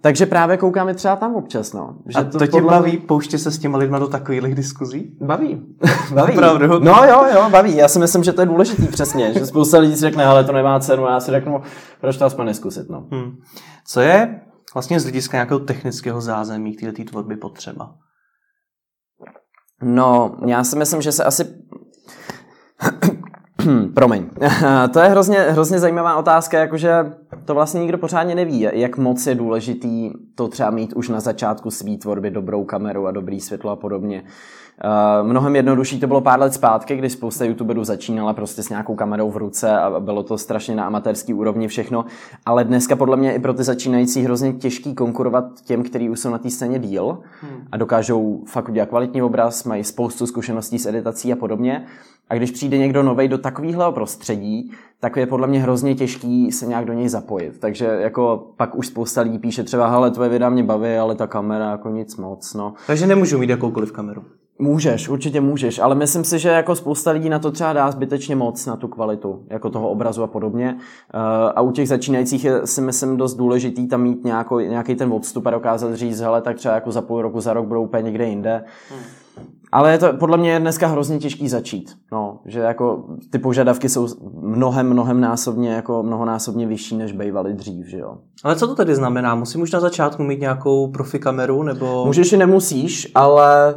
[0.00, 1.72] Takže právě koukáme třeba tam občas.
[1.72, 1.96] No.
[2.06, 2.70] Že a to, to tě podle...
[2.70, 5.16] baví pouštět se s těma lidma do takových diskuzí?
[5.20, 5.66] Baví.
[6.14, 6.32] baví.
[6.32, 6.78] Opravdu.
[6.78, 7.76] No jo, jo, baví.
[7.76, 9.34] Já si myslím, že to je důležitý přesně.
[9.34, 11.06] Že spousta lidí si řekne, ale to nemá cenu.
[11.06, 11.60] A já si řeknu,
[12.00, 12.90] proč to aspoň neskusit.
[12.90, 13.06] No.
[13.10, 13.36] Hmm.
[13.86, 14.40] Co je
[14.74, 17.94] vlastně z hlediska nějakého technického zázemí k této tvorby potřeba?
[19.82, 21.44] No, já si myslím, že se asi
[23.94, 24.26] promiň.
[24.92, 27.12] to je hrozně, hrozně zajímavá otázka, jakože
[27.44, 31.70] to vlastně nikdo pořádně neví, jak moc je důležitý to třeba mít už na začátku
[31.70, 34.22] svý tvorby dobrou kameru a dobrý světlo a podobně.
[34.84, 38.94] Uh, mnohem jednodušší to bylo pár let zpátky, kdy spousta youtuberů začínala prostě s nějakou
[38.94, 42.04] kamerou v ruce a bylo to strašně na amatérský úrovni všechno,
[42.46, 46.30] ale dneska podle mě i pro ty začínající hrozně těžký konkurovat těm, kteří už jsou
[46.30, 47.66] na té scéně díl hmm.
[47.72, 51.86] a dokážou fakt udělat kvalitní obraz, mají spoustu zkušeností s editací a podobně.
[52.28, 56.66] A když přijde někdo nový do takového prostředí, tak je podle mě hrozně těžký se
[56.66, 57.58] nějak do něj zapojit.
[57.58, 61.26] Takže jako pak už spousta lidí píše třeba, hele, tvoje videa mě baví, ale ta
[61.26, 62.74] kamera jako nic moc, no.
[62.86, 64.24] Takže nemůžu mít jakoukoliv kameru.
[64.58, 68.36] Můžeš, určitě můžeš, ale myslím si, že jako spousta lidí na to třeba dá zbytečně
[68.36, 70.78] moc, na tu kvalitu, jako toho obrazu a podobně.
[71.14, 71.18] Eh,
[71.52, 75.46] a u těch začínajících je si myslím dost důležitý tam mít nějaký, nějaký ten odstup
[75.46, 78.28] a dokázat říct, hele, tak třeba jako za půl roku, za rok budou úplně někde
[78.28, 78.64] jinde.
[78.90, 79.00] Hmm.
[79.72, 81.96] Ale je to podle mě je dneska hrozně těžký začít.
[82.12, 84.08] No, že jako ty požadavky jsou
[84.40, 88.18] mnohem, mnohem násobně, jako mnohonásobně vyšší, než bývaly dřív, že jo.
[88.44, 89.34] Ale co to tedy znamená?
[89.34, 92.06] Musím už na začátku mít nějakou profi kameru, nebo...
[92.06, 93.74] Můžeš i nemusíš, ale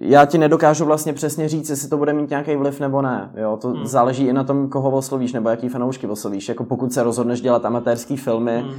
[0.00, 3.30] já ti nedokážu vlastně přesně říct, jestli to bude mít nějaký vliv nebo ne.
[3.36, 3.58] Jo?
[3.62, 3.86] To hmm.
[3.86, 6.48] záleží i na tom, koho oslovíš nebo jaký fanoušky oslovíš.
[6.48, 8.74] Jako pokud se rozhodneš dělat amatérské filmy, hmm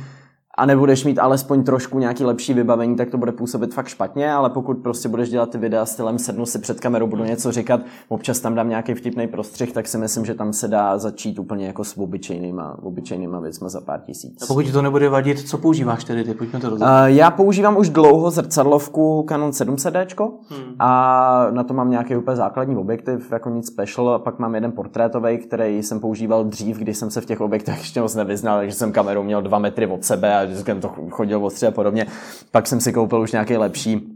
[0.58, 4.50] a nebudeš mít alespoň trošku nějaký lepší vybavení, tak to bude působit fakt špatně, ale
[4.50, 8.40] pokud prostě budeš dělat ty videa stylem sednu si před kamerou, budu něco říkat, občas
[8.40, 11.84] tam dám nějaký vtipný prostřih, tak si myslím, že tam se dá začít úplně jako
[11.84, 14.44] s obyčejnýma, obyčejnýma věcmi za pár tisíc.
[14.44, 16.24] A pokud ti to nebude vadit, co používáš tedy?
[16.24, 17.02] Ty pojďme to rozhodnout.
[17.02, 20.76] Uh, já používám už dlouho zrcadlovku Canon 700D hmm.
[20.80, 24.72] a na to mám nějaký úplně základní objektiv, jako nic special, a pak mám jeden
[24.72, 28.76] portrétový, který jsem používal dřív, když jsem se v těch objektech ještě moc nevyznal, takže
[28.76, 32.06] jsem kamerou měl dva metry od sebe a vždycky jsem to chodil ostře a podobně.
[32.52, 34.14] Pak jsem si koupil už nějaký lepší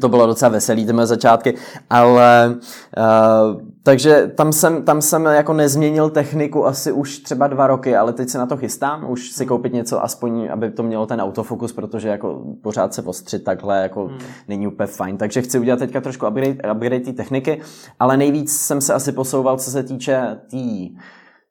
[0.00, 1.54] to bylo docela veselý, ty moje začátky,
[1.90, 2.56] ale
[2.96, 8.12] uh, takže tam jsem, tam jsem jako nezměnil techniku asi už třeba dva roky, ale
[8.12, 11.72] teď se na to chystám, už si koupit něco aspoň, aby to mělo ten autofokus,
[11.72, 14.18] protože jako pořád se ostřit takhle jako hmm.
[14.48, 17.60] není úplně fajn, takže chci udělat teďka trošku upgrade, upgrade té techniky,
[17.98, 20.96] ale nejvíc jsem se asi posouval, co se týče té tý,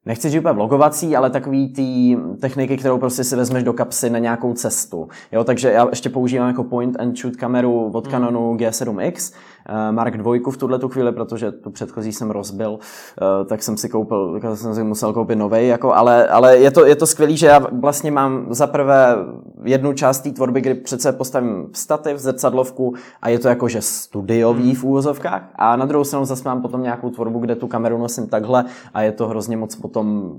[0.05, 4.19] nechci říct úplně vlogovací, ale takový ty techniky, kterou prostě si vezmeš do kapsy na
[4.19, 5.07] nějakou cestu.
[5.31, 9.54] Jo, takže já ještě používám jako point and shoot kameru od Canonu G7X, Eh,
[9.91, 13.89] Mark II v tuhle tu chvíli, protože tu předchozí jsem rozbil, eh, tak jsem si
[13.89, 17.35] koupil, tak jsem si musel koupit nový, jako, ale, ale je, to, je to skvělé,
[17.35, 19.15] že já vlastně mám za prvé
[19.63, 24.75] jednu část té tvorby, kdy přece postavím stativ, zrcadlovku a je to jako, že studiový
[24.75, 25.49] v úvozovkách.
[25.55, 29.01] A na druhou stranu zase mám potom nějakou tvorbu, kde tu kameru nosím takhle a
[29.01, 30.35] je to hrozně moc potom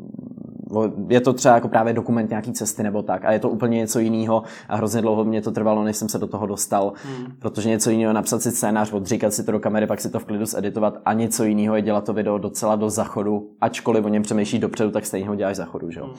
[1.08, 3.98] je to třeba jako právě dokument nějaký cesty nebo tak a je to úplně něco
[3.98, 7.26] jiného a hrozně dlouho mě to trvalo, než jsem se do toho dostal, hmm.
[7.38, 10.24] protože něco jiného napsat si scénář, odříkat si to do kamery, pak si to v
[10.24, 14.22] klidu zeditovat a něco jiného je dělat to video docela do zachodu, ačkoliv o něm
[14.22, 16.06] přemýšlíš dopředu, tak stejně ho děláš zachodu, že jo.
[16.06, 16.16] Hmm.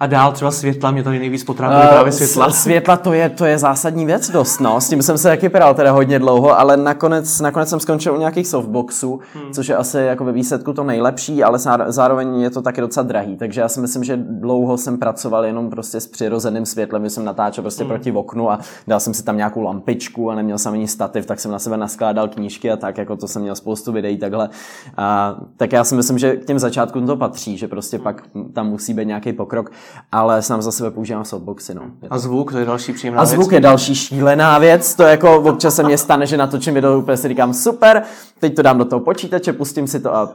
[0.00, 2.50] A dál třeba světla, mě tady nejvíc potrápí uh, právě světla.
[2.50, 4.80] Světla to je, to je zásadní věc dost, no.
[4.80, 8.18] S tím jsem se taky pral teda hodně dlouho, ale nakonec, nakonec jsem skončil u
[8.18, 9.52] nějakých softboxů, hmm.
[9.52, 13.36] což je asi jako ve výsledku to nejlepší, ale zároveň je to taky docela drahý.
[13.36, 17.24] Takže já si myslím, že dlouho jsem pracoval jenom prostě s přirozeným světlem, že jsem
[17.24, 17.88] natáčel prostě hmm.
[17.88, 21.40] proti oknu a dal jsem si tam nějakou lampičku a neměl jsem ani stativ, tak
[21.40, 24.48] jsem na sebe naskládal knížky a tak, jako to jsem měl spoustu videí takhle.
[24.96, 28.66] A, tak já si myslím, že k těm začátkům to patří, že prostě pak tam
[28.68, 29.70] musí být nějaký pokrok
[30.12, 31.74] ale sám za sebe používám softboxy.
[31.74, 31.82] No.
[32.10, 33.52] A zvuk, to je další příjemná A zvuk věc.
[33.52, 37.28] je další šílená věc, to jako občas se mně stane, že natočím video, úplně si
[37.28, 38.02] říkám super,
[38.40, 40.32] teď to dám do toho počítače, pustím si to a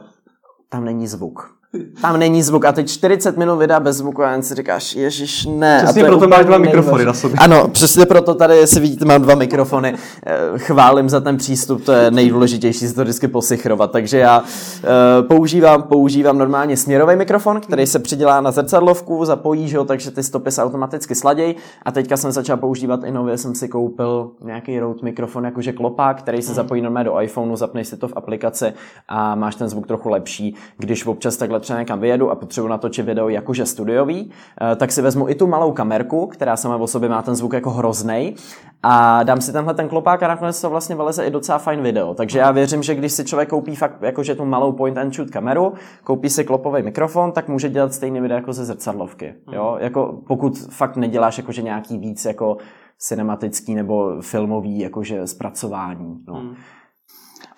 [0.68, 1.61] tam není zvuk.
[2.00, 5.46] Tam není zvuk a teď 40 minut videa bez zvuku a jen si říkáš, ježiš,
[5.50, 5.80] ne.
[5.84, 7.38] Přesně a to proto máš dva mikrofony na sobě.
[7.40, 9.94] Ano, přesně proto tady, jestli vidíte, mám dva mikrofony.
[10.26, 13.90] Eh, chválím za ten přístup, to je nejdůležitější si to vždycky posichrovat.
[13.90, 19.84] Takže já uh, používám, používám normálně směrový mikrofon, který se přidělá na zrcadlovku, zapojí, ho,
[19.84, 21.56] takže ty stopy se automaticky sladějí.
[21.82, 26.18] A teďka jsem začal používat i nově, jsem si koupil nějaký Rode mikrofon, jakože klopák,
[26.18, 26.56] který se hmm.
[26.56, 28.72] zapojí normálně do iPhoneu, zapneš si to v aplikaci
[29.08, 33.06] a máš ten zvuk trochu lepší, když občas takhle třeba někam vyjedu a potřebuji natočit
[33.06, 34.30] video jakože studiový,
[34.72, 37.52] eh, tak si vezmu i tu malou kamerku, která sama o sobě má ten zvuk
[37.52, 38.34] jako hrozný
[38.82, 42.14] a dám si tenhle ten klopák a nakonec to vlastně vyleze i docela fajn video.
[42.14, 45.30] Takže já věřím, že když si člověk koupí fakt jakože tu malou point and shoot
[45.30, 45.72] kameru,
[46.04, 49.34] koupí si klopový mikrofon, tak může dělat stejný video jako ze zrcadlovky.
[49.52, 49.76] Jo?
[49.80, 52.56] Jako pokud fakt neděláš jakože nějaký víc jako
[52.98, 56.24] cinematický nebo filmový jakože zpracování.
[56.28, 56.34] No.
[56.34, 56.54] Hmm.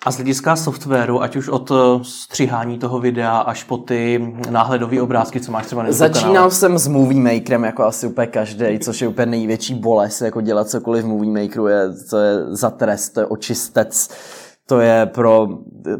[0.05, 5.01] A z hlediska softwaru, ať už od eh, střihání toho videa až po ty náhledové
[5.01, 6.51] obrázky, co máš třeba na Začínal kanále.
[6.51, 10.69] jsem s Movie Makerem jako asi úplně každý, což je úplně největší bolest, jako dělat
[10.69, 14.09] cokoliv v Movie Makeru, je, to je za trest, to je očistec
[14.67, 15.47] to je pro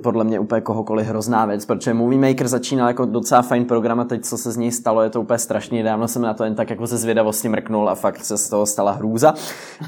[0.04, 4.04] podle mě úplně kohokoliv hrozná věc, protože Movie Maker začínal jako docela fajn program a
[4.04, 5.84] teď, co se z něj stalo, je to úplně strašně.
[5.84, 8.66] Dávno jsem na to jen tak jako ze zvědavosti mrknul a fakt se z toho
[8.66, 9.34] stala hrůza.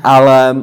[0.04, 0.56] Ale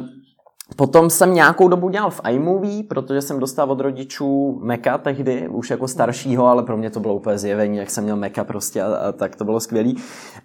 [0.75, 5.69] Potom jsem nějakou dobu dělal v iMovie, protože jsem dostal od rodičů Meka tehdy, už
[5.69, 8.95] jako staršího, ale pro mě to bylo úplně zjevení, jak jsem měl Meka prostě a,
[8.95, 9.97] a tak to bylo skvělý.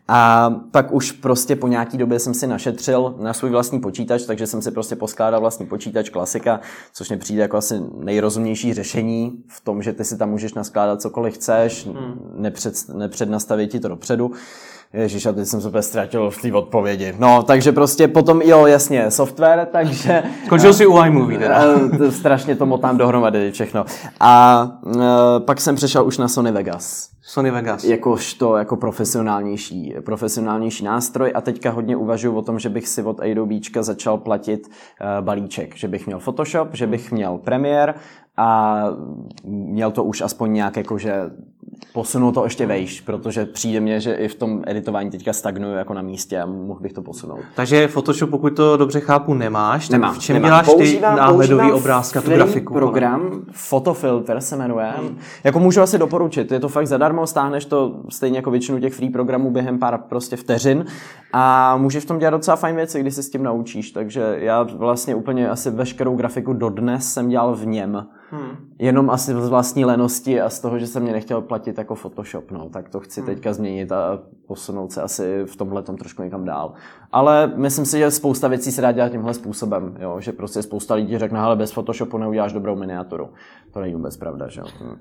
[0.09, 4.47] A pak už prostě po nějaký době jsem si našetřil na svůj vlastní počítač, takže
[4.47, 6.61] jsem si prostě poskládal vlastní počítač, klasika,
[6.93, 11.03] což mi přijde jako asi nejrozumnější řešení v tom, že ty si tam můžeš naskládat
[11.03, 12.33] cokoliv chceš, hmm.
[12.35, 14.33] nepřed, nepřednastavit ti to dopředu.
[14.93, 17.15] Ježíš, a teď jsem se úplně ztratil v té odpovědi.
[17.19, 20.23] No, takže prostě potom, jo, jasně, software, takže...
[20.47, 21.65] Skončil si u iMovie teda.
[22.07, 23.85] Eh, strašně to motám dohromady všechno.
[24.21, 25.03] A uh,
[25.39, 27.11] pak jsem přešel už na Sony Vegas.
[27.23, 27.85] Sony Vegas.
[27.85, 33.03] Jakož to jako profesionálnější, profesionálnější nástroj a teďka hodně uvažuji o tom, že bych si
[33.03, 37.95] od Adobečka začal platit uh, balíček, že bych měl Photoshop, že bych měl Premiere
[38.41, 38.85] a
[39.45, 41.31] měl to už aspoň nějak jakože
[41.93, 45.95] posunout to ještě vejš, protože přijde mně, že i v tom editování teďka stagnuju jako
[45.95, 47.41] na místě a mohl bych to posunout.
[47.57, 50.49] Takže Photoshop, pokud to dobře chápu, nemáš, tak Nemám, v čem nemám.
[50.49, 52.75] děláš používám, ty náhledový obrázky a tu grafiku?
[52.75, 54.93] program, Photofilter se jmenuje.
[54.97, 55.19] Hmm.
[55.45, 59.11] Jako můžu asi doporučit, je to fakt zadarmo, stáhneš to stejně jako většinu těch free
[59.11, 60.85] programů během pár prostě vteřin
[61.33, 64.63] a můžeš v tom dělat docela fajn věci, když se s tím naučíš, takže já
[64.63, 68.07] vlastně úplně asi veškerou grafiku dodnes jsem dělal v něm.
[68.31, 68.57] Hmm.
[68.79, 72.51] Jenom asi z vlastní lenosti a z toho, že jsem mě nechtěl platit jako Photoshop,
[72.51, 73.27] no, tak to chci hmm.
[73.27, 76.73] teďka změnit a posunout se asi v tomhle tom trošku někam dál.
[77.13, 80.95] Ale myslím si, že spousta věcí se dá dělat tímhle způsobem, jo, že prostě spousta
[80.95, 83.31] lidí řekne, ale bez Photoshopu neuděláš dobrou miniaturu.
[83.73, 84.67] To není vůbec pravda, že jo.
[84.81, 84.97] Hmm.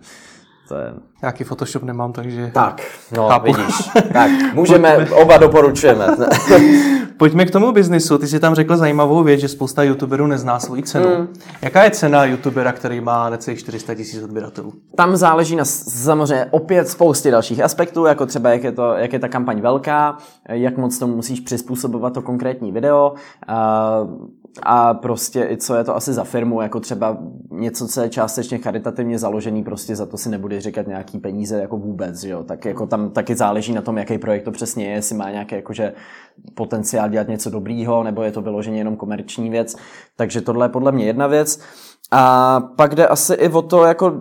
[0.70, 0.94] To je...
[1.24, 2.52] Jaký Photoshop nemám, takže...
[2.54, 3.46] Tak, no Chápu.
[3.46, 3.76] vidíš.
[4.14, 6.08] tak, můžeme, oba doporučujeme.
[7.18, 8.18] Pojďme k tomu biznisu.
[8.18, 11.10] Ty jsi tam řekl zajímavou věc, že spousta youtuberů nezná svoji cenu.
[11.20, 11.28] Mm.
[11.62, 14.74] Jaká je cena youtubera, který má necelých 400 tisíc odběratelů?
[14.96, 19.20] Tam záleží na samozřejmě opět spoustě dalších aspektů, jako třeba jak je, to, jak je
[19.20, 20.18] ta kampaň velká,
[20.50, 23.14] jak moc to musíš přizpůsobovat to konkrétní video.
[23.50, 24.30] Uh,
[24.64, 27.18] a prostě i co je to asi za firmu, jako třeba
[27.52, 31.78] něco, co je částečně charitativně založený, prostě za to si nebude říkat nějaký peníze jako
[31.78, 32.44] vůbec, jo.
[32.44, 35.56] Tak jako tam taky záleží na tom, jaký projekt to přesně je, jestli má nějaký
[35.56, 35.94] jakože
[36.54, 39.76] potenciál dělat něco dobrýho, nebo je to vyloženě jenom komerční věc.
[40.16, 41.60] Takže tohle je podle mě jedna věc.
[42.12, 44.14] A pak jde asi i o to, jako,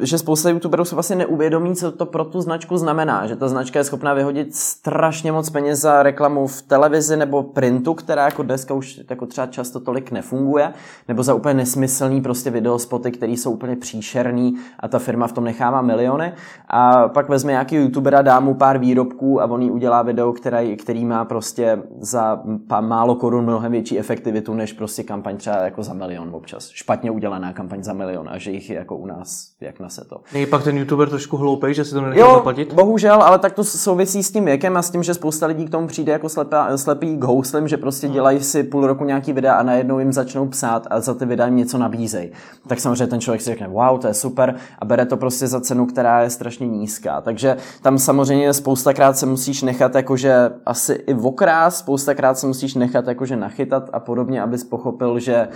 [0.00, 3.26] že spousta youtuberů se vlastně neuvědomí, co to pro tu značku znamená.
[3.26, 7.94] Že ta značka je schopná vyhodit strašně moc peněz za reklamu v televizi nebo printu,
[7.94, 10.72] která jako dneska už jako třeba často tolik nefunguje,
[11.08, 15.44] nebo za úplně nesmyslný prostě videospoty, které jsou úplně příšerný a ta firma v tom
[15.44, 16.32] nechává miliony.
[16.68, 20.76] A pak vezme nějaký youtubera, dá mu pár výrobků a on jí udělá video, který,
[20.76, 22.42] který má prostě za
[22.80, 26.68] málo korun mnohem větší efektivitu, než prostě kampaň třeba jako za milion občas.
[26.68, 30.04] Špatně udělaná kampaň za milion a že jich je jako u nás jak na se
[30.04, 30.20] to.
[30.32, 32.72] Je pak ten youtuber trošku hloupej, že si to nenechá zaplatit?
[32.72, 35.70] bohužel, ale tak to souvisí s tím věkem a s tím, že spousta lidí k
[35.70, 38.14] tomu přijde jako slepá, slepý k houslem, že prostě hmm.
[38.14, 41.46] dělají si půl roku nějaký videa a najednou jim začnou psát a za ty videa
[41.46, 42.30] jim něco nabízejí.
[42.66, 45.60] Tak samozřejmě ten člověk si řekne, wow, to je super a bere to prostě za
[45.60, 47.20] cenu, která je strašně nízká.
[47.20, 53.06] Takže tam samozřejmě spoustakrát se musíš nechat jakože asi i okrás, spoustakrát se musíš nechat
[53.06, 55.48] jakože nachytat a podobně, abys pochopil, že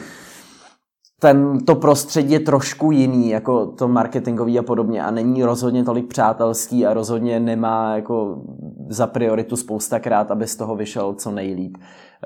[1.19, 6.07] ten, to prostředí je trošku jiný, jako to marketingový a podobně a není rozhodně tolik
[6.07, 8.43] přátelský a rozhodně nemá jako
[8.89, 11.77] za prioritu spoustakrát, aby z toho vyšel co nejlíp.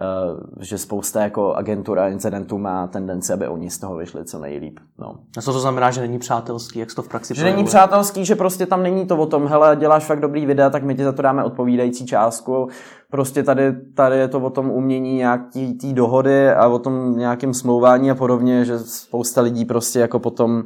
[0.01, 4.79] Uh, že spousta jako agentura incidentů má tendenci, aby oni z toho vyšli co nejlíp.
[4.99, 5.15] No.
[5.39, 6.79] A co to znamená, že není přátelský?
[6.79, 9.77] Jak to v praxi Že není přátelský, že prostě tam není to o tom, hele,
[9.77, 12.69] děláš fakt dobrý videa, tak my ti za to dáme odpovídající částku.
[13.11, 17.55] Prostě tady, tady je to o tom umění nějaký té dohody a o tom nějakém
[17.55, 20.63] smlouvání a podobně, že spousta lidí prostě jako potom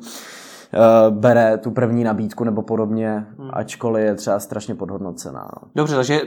[0.74, 3.50] uh, bere tu první nabídku nebo podobně, hmm.
[3.52, 5.48] ačkoliv je třeba strašně podhodnocená.
[5.62, 5.68] No.
[5.74, 6.20] Dobře, takže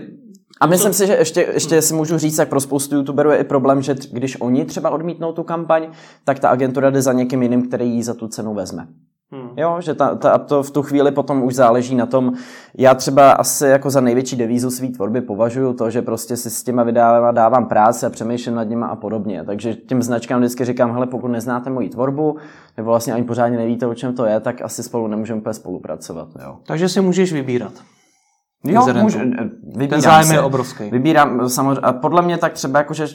[0.61, 3.43] a myslím si, že ještě, ještě si můžu říct, jak pro spoustu youtuberů je i
[3.43, 5.87] problém, že když oni třeba odmítnou tu kampaň,
[6.23, 8.87] tak ta agentura jde za někým jiným, který ji za tu cenu vezme.
[9.31, 9.49] Hmm.
[9.57, 12.33] Jo, že ta, ta, to v tu chvíli potom už záleží na tom,
[12.77, 16.63] já třeba asi jako za největší devízu své tvorby považuji to, že prostě si s
[16.63, 19.43] těma videama dávám práci a přemýšlím nad nimi a podobně.
[19.43, 22.37] Takže těm značkám vždycky říkám, hele, pokud neznáte moji tvorbu,
[22.77, 26.29] nebo vlastně ani pořádně nevíte, o čem to je, tak asi spolu nemůžeme úplně spolupracovat.
[26.43, 26.57] Jo.
[26.67, 27.73] Takže si můžeš vybírat.
[28.63, 30.89] Jo, můžu, vybírám Ten zájem je obrovský.
[30.91, 33.07] Vybírám samozřejmě, a podle mě tak třeba jakože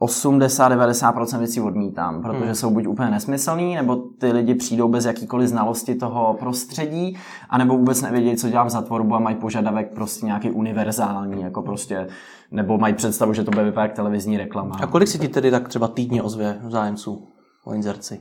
[0.00, 2.54] 80-90% věcí odmítám, protože hmm.
[2.54, 7.16] jsou buď úplně nesmyslný, nebo ty lidi přijdou bez jakýkoliv znalosti toho prostředí,
[7.50, 12.08] anebo vůbec nevědějí, co dělám za tvorbu a mají požadavek prostě nějaký univerzální, jako prostě,
[12.50, 14.76] nebo mají představu, že to bude vypadat jak televizní reklama.
[14.82, 17.28] A kolik si ti tedy tak třeba týdně ozve zájemců
[17.64, 18.20] o inzerci?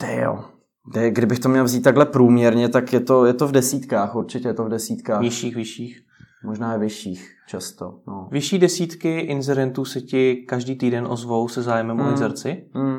[0.00, 0.44] Ty jo,
[1.08, 4.54] Kdybych to měl vzít takhle průměrně, tak je to, je to v desítkách, určitě je
[4.54, 5.20] to v desítkách.
[5.20, 6.00] Vyšších, vyšších.
[6.44, 8.00] Možná i vyšších, často.
[8.06, 8.13] No.
[8.30, 12.06] Vyšší desítky inzerentů se ti každý týden ozvou se zájemem mm.
[12.06, 12.64] o inzerci?
[12.74, 12.93] Mm.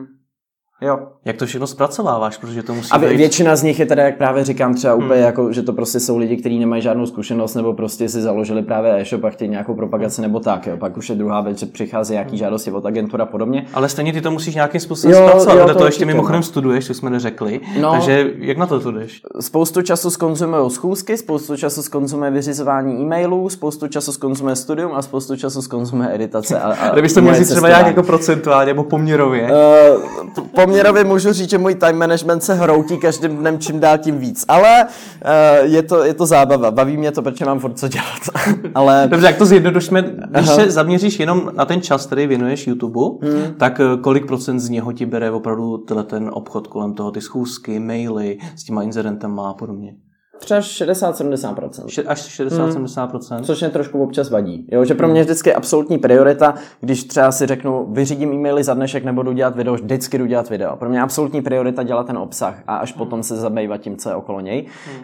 [0.81, 0.99] Jo.
[1.25, 3.17] Jak to všechno zpracováváš, protože to musí A být...
[3.17, 5.25] většina z nich je teda, jak právě říkám, třeba úplně hmm.
[5.25, 9.01] jako, že to prostě jsou lidi, kteří nemají žádnou zkušenost nebo prostě si založili právě
[9.01, 10.67] e-shop a chtějí nějakou propagaci nebo tak.
[10.67, 10.77] Jo.
[10.77, 12.37] Pak už je druhá věc, že přichází nějaký hmm.
[12.37, 13.65] žádosti od agentura a podobně.
[13.73, 16.43] Ale stejně ty to musíš nějakým způsobem jo, zpracovat, jo, to, to ještě mimochodem no.
[16.43, 17.61] studuješ, to jsme neřekli.
[17.81, 19.21] No, Takže jak na to to jdeš?
[19.39, 25.35] Spoustu času skonzumují schůzky, spoustu času skonzumuje vyřizování e-mailů, spoustu času skonzumuje studium a spoustu
[25.35, 26.59] času skonzumuje editace.
[26.59, 29.49] A, a Kdybyste mohli třeba nějak jako procentuálně nebo poměrově?
[29.95, 34.17] Uh, poměrově můžu říct, že můj time management se hroutí každým dnem čím dál tím
[34.17, 34.45] víc.
[34.47, 36.71] Ale uh, je, to, je to zábava.
[36.71, 38.19] Baví mě to, protože mám furt co dělat.
[38.75, 39.07] Ale...
[39.11, 40.55] Dobře, jak to zjednodušme, když Aha.
[40.55, 43.55] se zaměříš jenom na ten čas, který věnuješ YouTube, hmm.
[43.57, 47.79] tak eh, kolik procent z něho ti bere opravdu ten obchod kolem toho, ty schůzky,
[47.79, 49.95] maily s těma inzidentama a podobně?
[50.39, 52.03] Třeba 60-70%.
[52.07, 53.35] Až 60-70%.
[53.35, 53.43] Hmm.
[53.43, 54.67] Což mě trošku občas vadí.
[54.71, 58.73] Jo, že pro mě vždycky je absolutní priorita, když třeba si řeknu, vyřídím e-maily za
[58.73, 60.75] dnešek, nebudu dělat video, vždycky jdu dělat video.
[60.75, 64.09] Pro mě je absolutní priorita dělat ten obsah a až potom se zabývat tím, co
[64.09, 64.65] je okolo něj.
[64.85, 64.95] Hmm.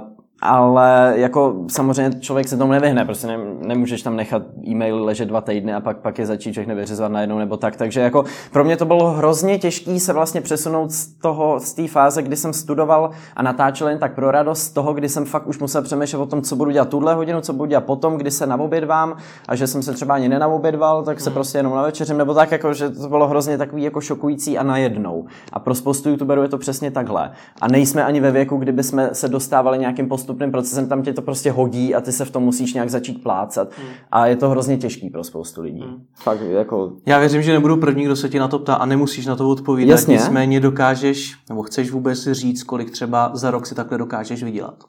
[0.00, 0.13] Uh,
[0.44, 5.40] ale jako samozřejmě člověk se tomu nevyhne, prostě ne, nemůžeš tam nechat e-mail ležet dva
[5.40, 8.76] týdny a pak, pak je začít všechny vyřizovat najednou nebo tak, takže jako pro mě
[8.76, 13.10] to bylo hrozně těžké se vlastně přesunout z toho, z té fáze, kdy jsem studoval
[13.36, 16.26] a natáčel jen tak pro radost, z toho, kdy jsem fakt už musel přemýšlet o
[16.26, 19.16] tom, co budu dělat tuhle hodinu, co budu dělat potom, kdy se naobědvám
[19.48, 21.34] a že jsem se třeba ani nenaobědval, tak se hmm.
[21.34, 24.62] prostě jenom na večeřím, nebo tak, jako, že to bylo hrozně takový jako šokující a
[24.62, 25.24] najednou.
[25.52, 27.30] A pro spoustu youtuberů je to přesně takhle.
[27.60, 31.22] A nejsme ani ve věku, kdyby jsme se dostávali nějakým postupným procesem, tam tě to
[31.22, 33.68] prostě hodí a ty se v tom musíš nějak začít plácat.
[33.78, 33.88] Hmm.
[34.10, 35.80] A je to hrozně těžký pro spoustu lidí.
[35.80, 36.04] Hmm.
[36.14, 36.92] Fakt, jako...
[37.06, 39.48] Já věřím, že nebudu první, kdo se ti na to ptá a nemusíš na to
[39.48, 39.90] odpovídat.
[39.90, 40.14] Jasně.
[40.14, 44.84] Nicméně dokážeš, nebo chceš vůbec říct, kolik třeba za rok si takhle dokážeš vydělat.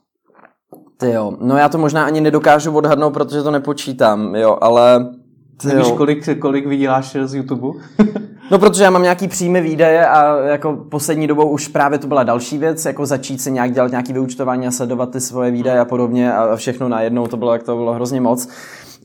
[0.97, 5.05] Ty jo, no já to možná ani nedokážu odhadnout, protože to nepočítám, jo, ale...
[5.61, 7.67] Ty Nevíš, kolik, kolik vyděláš z YouTube?
[8.51, 12.23] No, protože já mám nějaký příjmy výdaje a jako poslední dobou už právě to byla
[12.23, 15.85] další věc, jako začít se nějak dělat nějaký vyučtování a sledovat ty svoje výdaje a
[15.85, 18.49] podobně a všechno najednou, to bylo, jak to bylo hrozně moc.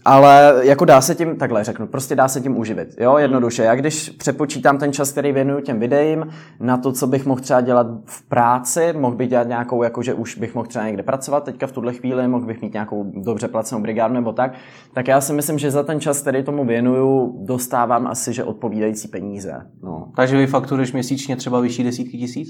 [0.05, 3.63] Ale jako dá se tím, takhle řeknu, prostě dá se tím uživit, jo, jednoduše.
[3.63, 6.27] Já když přepočítám ten čas, který věnuju těm videím,
[6.61, 10.15] na to, co bych mohl třeba dělat v práci, mohl bych dělat nějakou, jako že
[10.15, 13.49] už bych mohl třeba někde pracovat teďka v tuhle chvíli, mohl bych mít nějakou dobře
[13.49, 14.55] placenou brigádu nebo tak,
[14.95, 19.09] tak já si myslím, že za ten čas, který tomu věnuju, dostávám asi, že odpovídající
[19.09, 19.67] peníze.
[19.83, 20.13] No.
[20.17, 22.49] Takže vy fakturuješ měsíčně třeba vyšší desítky tisíc?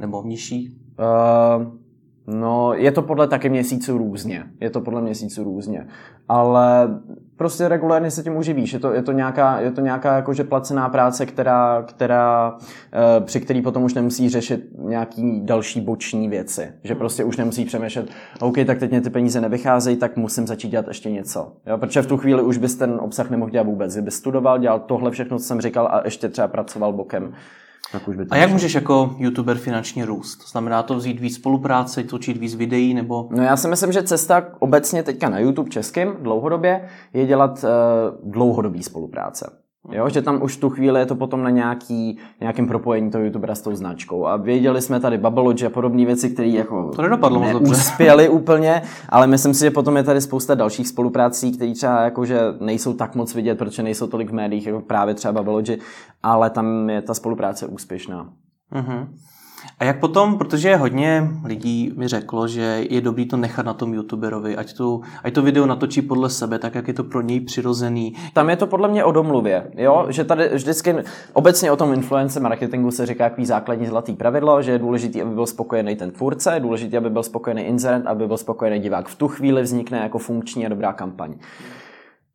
[0.00, 0.76] Nebo nižší?
[0.98, 1.81] Uh,
[2.26, 4.44] No, je to podle taky měsíců různě.
[4.60, 5.86] Je to podle měsíců různě.
[6.28, 7.00] Ale
[7.36, 8.72] prostě regulárně se tím uživíš.
[8.72, 12.58] Je to, je to nějaká, je to nějaká jakože placená práce, která, která,
[12.92, 16.72] eh, při který potom už nemusí řešit nějaký další boční věci.
[16.84, 18.10] Že prostě už nemusí přemýšlet,
[18.40, 21.52] OK, tak teď mě ty peníze nevycházejí, tak musím začít dělat ještě něco.
[21.66, 21.78] Jo?
[21.78, 23.92] Protože v tu chvíli už bys ten obsah nemohl dělat vůbec.
[23.92, 27.32] Kdyby studoval, dělal tohle všechno, co jsem říkal a ještě třeba pracoval bokem
[27.92, 28.54] tak už by to A jak šlo.
[28.54, 30.36] můžeš jako youtuber finančně růst?
[30.36, 33.28] To znamená to vzít víc spolupráce, točit víc videí nebo...
[33.30, 38.30] No já si myslím, že cesta obecně teďka na YouTube českým dlouhodobě je dělat uh,
[38.32, 39.61] dlouhodobý spolupráce.
[39.90, 43.54] Jo, že tam už tu chvíli je to potom na nějaký, nějakém propojení toho youtubera
[43.54, 44.26] s tou značkou.
[44.26, 48.28] A věděli jsme tady Babblogy a podobné věci, které jako to nedopadlo moc dobře.
[48.28, 52.94] úplně, ale myslím si, že potom je tady spousta dalších spoluprací, které třeba jakože nejsou
[52.94, 55.78] tak moc vidět, protože nejsou tolik v médiích, jako právě třeba Babblogy,
[56.22, 58.32] ale tam je ta spolupráce úspěšná.
[58.72, 59.06] Uh-huh.
[59.78, 63.94] A jak potom, protože hodně lidí mi řeklo, že je dobrý to nechat na tom
[63.94, 67.40] youtuberovi, ať, to, ať to video natočí podle sebe, tak jak je to pro něj
[67.40, 68.14] přirozený.
[68.32, 70.06] Tam je to podle mě o domluvě, jo?
[70.08, 70.94] že tady vždycky
[71.32, 75.34] obecně o tom influence marketingu se říká jaký základní zlatý pravidlo, že je důležité, aby
[75.34, 79.08] byl spokojený ten tvůrce, je důležité, aby byl spokojený inzerent, aby byl spokojený divák.
[79.08, 81.34] V tu chvíli vznikne jako funkční a dobrá kampaň.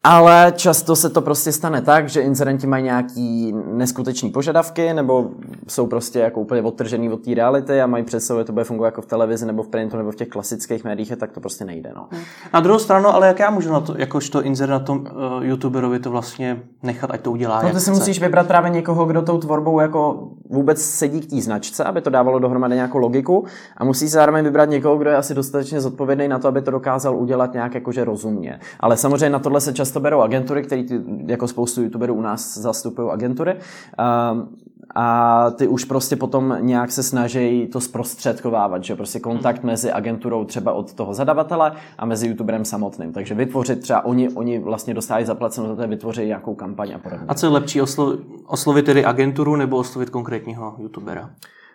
[0.04, 5.30] Ale často se to prostě stane tak, že inzerenti mají nějaký neskutečný požadavky nebo
[5.68, 8.88] jsou prostě jako úplně odtržený od té reality a mají představu, že to bude fungovat
[8.88, 11.92] jako v televizi nebo v printu nebo v těch klasických médiích, tak to prostě nejde.
[11.96, 12.08] No.
[12.54, 16.00] Na druhou stranu, ale jak já můžu na to, jakožto inzer na tom uh, youtuberovi
[16.00, 17.62] to vlastně nechat, ať to udělá.
[17.62, 21.42] No, ty si musíš vybrat právě někoho, kdo tou tvorbou jako vůbec sedí k té
[21.42, 23.46] značce, aby to dávalo dohromady nějakou logiku
[23.78, 27.18] a musí zároveň vybrat někoho, kdo je asi dostatečně zodpovědný na to, aby to dokázal
[27.18, 28.60] udělat nějak jakože rozumně.
[28.80, 30.84] Ale samozřejmě na tohle se často často berou agentury, které
[31.26, 33.56] jako spoustu youtuberů u nás zastupují agentury.
[33.56, 34.48] Um,
[34.96, 39.72] a ty už prostě potom nějak se snaží to zprostředkovávat, že prostě kontakt hmm.
[39.72, 43.14] mezi agenturou třeba od toho zadavatele a mezi youtuberem samotným.
[43.14, 47.26] Takže vytvořit třeba oni, oni vlastně dostávají zaplaceno za to, vytvoří nějakou kampaň a podobně.
[47.28, 51.30] A co je lepší, oslo- oslovit tedy agenturu nebo oslovit konkrétního youtubera?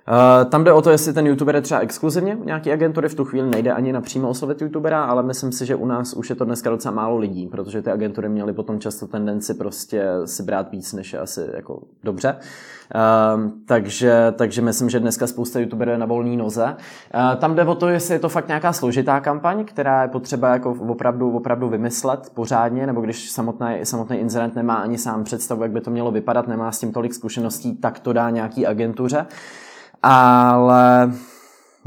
[0.08, 3.14] Uh, tam jde o to, jestli ten youtuber je třeba exkluzivně u nějaké agentury, v
[3.14, 6.36] tu chvíli nejde ani napřímo oslovit youtubera, ale myslím si, že u nás už je
[6.36, 10.72] to dneska docela málo lidí, protože ty agentury měly potom často tendenci prostě si brát
[10.72, 12.36] víc, než je asi jako dobře.
[12.94, 16.64] Uh, takže, takže myslím, že dneska spousta youtuberů je na volné noze.
[16.64, 20.48] Uh, tam jde o to, jestli je to fakt nějaká složitá kampaň, která je potřeba
[20.48, 25.72] jako opravdu, opravdu vymyslet pořádně, nebo když samotný, samotný inzerent nemá ani sám představu, jak
[25.72, 29.26] by to mělo vypadat, nemá s tím tolik zkušeností, tak to dá nějaký agentuře
[30.02, 31.12] ale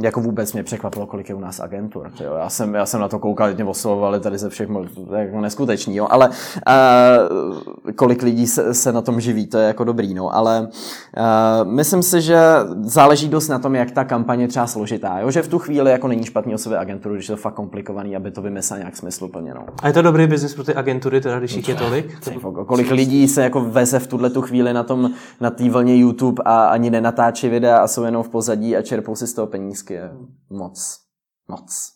[0.01, 2.11] jako vůbec mě překvapilo, kolik je u nás agentur.
[2.19, 2.33] Jo.
[2.33, 4.69] Já, jsem, já jsem na to koukal, mě oslovovali tady ze všech,
[5.17, 6.07] jako neskutečný, jo.
[6.09, 10.35] ale uh, kolik lidí se, se, na tom živí, to je jako dobrý, no.
[10.35, 12.39] ale uh, myslím si, že
[12.81, 15.31] záleží dost na tom, jak ta kampaně je třeba složitá, jo.
[15.31, 18.15] že v tu chvíli jako není špatný o sebe agenturu, když je to fakt komplikovaný,
[18.15, 19.53] aby to vymyslel nějak smysluplně.
[19.53, 19.65] No.
[19.81, 22.17] A je to dobrý biznis pro ty agentury, teda když jich je tolik?
[22.65, 26.43] Kolik lidí se jako veze v tuhle tu chvíli na tom, na té vlně YouTube
[26.45, 29.84] a ani nenatáčí videa a jsou jenom v pozadí a čerpou si z toho penízky
[29.85, 30.11] vždycky je
[30.49, 30.97] moc.
[31.47, 31.91] Moc.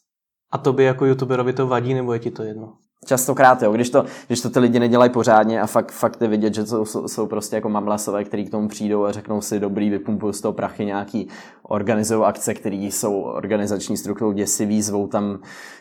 [0.52, 2.74] A to by jako youtuberovi to vadí, nebo je ti to jedno?
[3.06, 6.54] Častokrát, jo, když to, když to ty lidi nedělají pořádně a fakt, fakt je vidět,
[6.54, 9.90] že to jsou, jsou prostě jako mamlasové, který k tomu přijdou a řeknou si, dobrý,
[9.90, 11.28] vypumpují z toho prachy nějaký,
[11.64, 15.40] organizují akce, které jsou organizační strukturou děsivý, zvou tam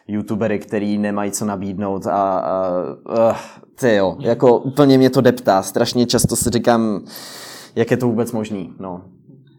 [0.09, 2.71] youtubery, který nemají co nabídnout a, a
[3.31, 3.37] uh,
[3.75, 7.05] ty jo, jako úplně mě to deptá, strašně často si říkám,
[7.77, 9.18] jak je to vůbec možný, no.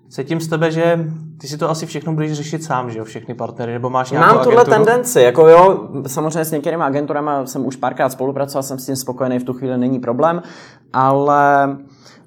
[0.10, 1.06] Cítím z tebe, že
[1.42, 4.36] ty si to asi všechno budeš řešit sám, že jo, všechny partnery, nebo máš nějakou
[4.36, 8.86] Mám tuhle tendenci, jako jo, samozřejmě s některými agenturami jsem už párkrát spolupracoval, jsem s
[8.86, 10.42] tím spokojený, v tu chvíli není problém,
[10.94, 11.78] ale,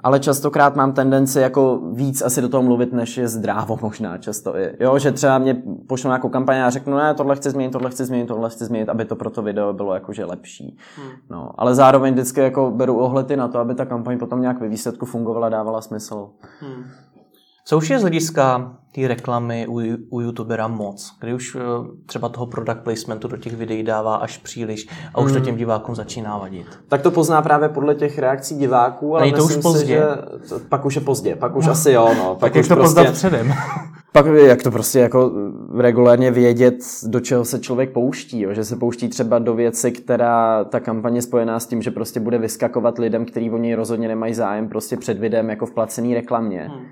[0.00, 4.56] ale častokrát mám tendenci jako víc asi do toho mluvit, než je zdrávo možná často
[4.56, 4.76] i.
[4.80, 8.04] Jo, že třeba mě pošlo nějakou kampaň a řeknu, ne, tohle chci změnit, tohle chci
[8.04, 10.78] změnit, tohle chci změnit, aby to pro to video bylo jakože lepší.
[10.96, 11.10] Hmm.
[11.30, 14.68] No, ale zároveň vždycky jako beru ohledy na to, aby ta kampaň potom nějak ve
[14.68, 16.28] výsledku fungovala, dávala smysl.
[16.60, 16.84] Hmm.
[17.64, 21.60] Co už je z hlediska té reklamy u, u youtubera moc, kdy už eh,
[22.06, 25.40] třeba toho product placementu do těch videí dává až příliš a už hmm.
[25.40, 26.66] to těm divákům začíná vadit.
[26.88, 30.02] Tak to pozná právě podle těch reakcí diváků, ale Není to už pozdě.
[30.42, 31.72] Si, že pak už je pozdě, pak už no.
[31.72, 32.14] asi jo.
[32.16, 32.34] No.
[32.34, 33.52] Pak tak jak to prostě, poznat předem?
[34.12, 35.32] pak jak to prostě jako
[35.78, 36.74] regulérně vědět,
[37.06, 38.54] do čeho se člověk pouští, jo?
[38.54, 42.38] že se pouští třeba do věci, která ta kampaně spojená s tím, že prostě bude
[42.38, 46.68] vyskakovat lidem, kteří o něj rozhodně nemají zájem prostě před videem jako v placený reklamě.
[46.70, 46.86] Hmm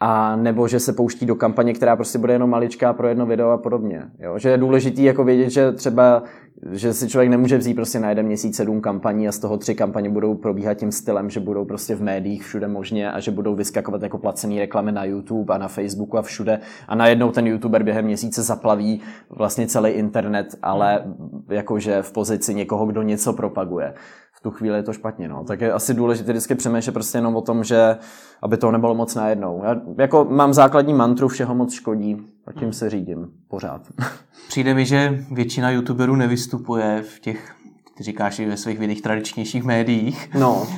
[0.00, 3.50] a nebo že se pouští do kampaně, která prostě bude jenom maličká pro jedno video
[3.50, 4.02] a podobně.
[4.18, 4.38] Jo?
[4.38, 6.22] Že je důležitý jako vědět, že třeba,
[6.70, 9.74] že si člověk nemůže vzít prostě na jeden měsíc sedm kampaní a z toho tři
[9.74, 13.54] kampaně budou probíhat tím stylem, že budou prostě v médiích všude možně a že budou
[13.54, 17.82] vyskakovat jako placený reklamy na YouTube a na Facebooku a všude a najednou ten YouTuber
[17.82, 21.04] během měsíce zaplaví vlastně celý internet, ale
[21.48, 23.94] jakože v pozici někoho, kdo něco propaguje
[24.38, 25.28] v tu chvíli je to špatně.
[25.28, 25.44] No.
[25.44, 27.96] Tak je asi důležité vždycky přemýšlet prostě jenom o tom, že
[28.42, 29.62] aby to nebylo moc najednou.
[29.64, 33.82] Já jako mám základní mantru, všeho moc škodí a tím se řídím pořád.
[34.48, 37.54] Přijde mi, že většina youtuberů nevystupuje v těch,
[37.96, 40.30] ty říkáš i ve svých videích tradičnějších médiích.
[40.38, 40.62] No.
[40.62, 40.68] Uh,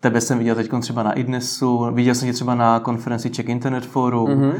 [0.00, 3.86] tebe jsem viděl teď třeba na idnesu, viděl jsem tě třeba na konferenci Czech Internet
[3.86, 4.28] Forum.
[4.28, 4.54] Mm-hmm.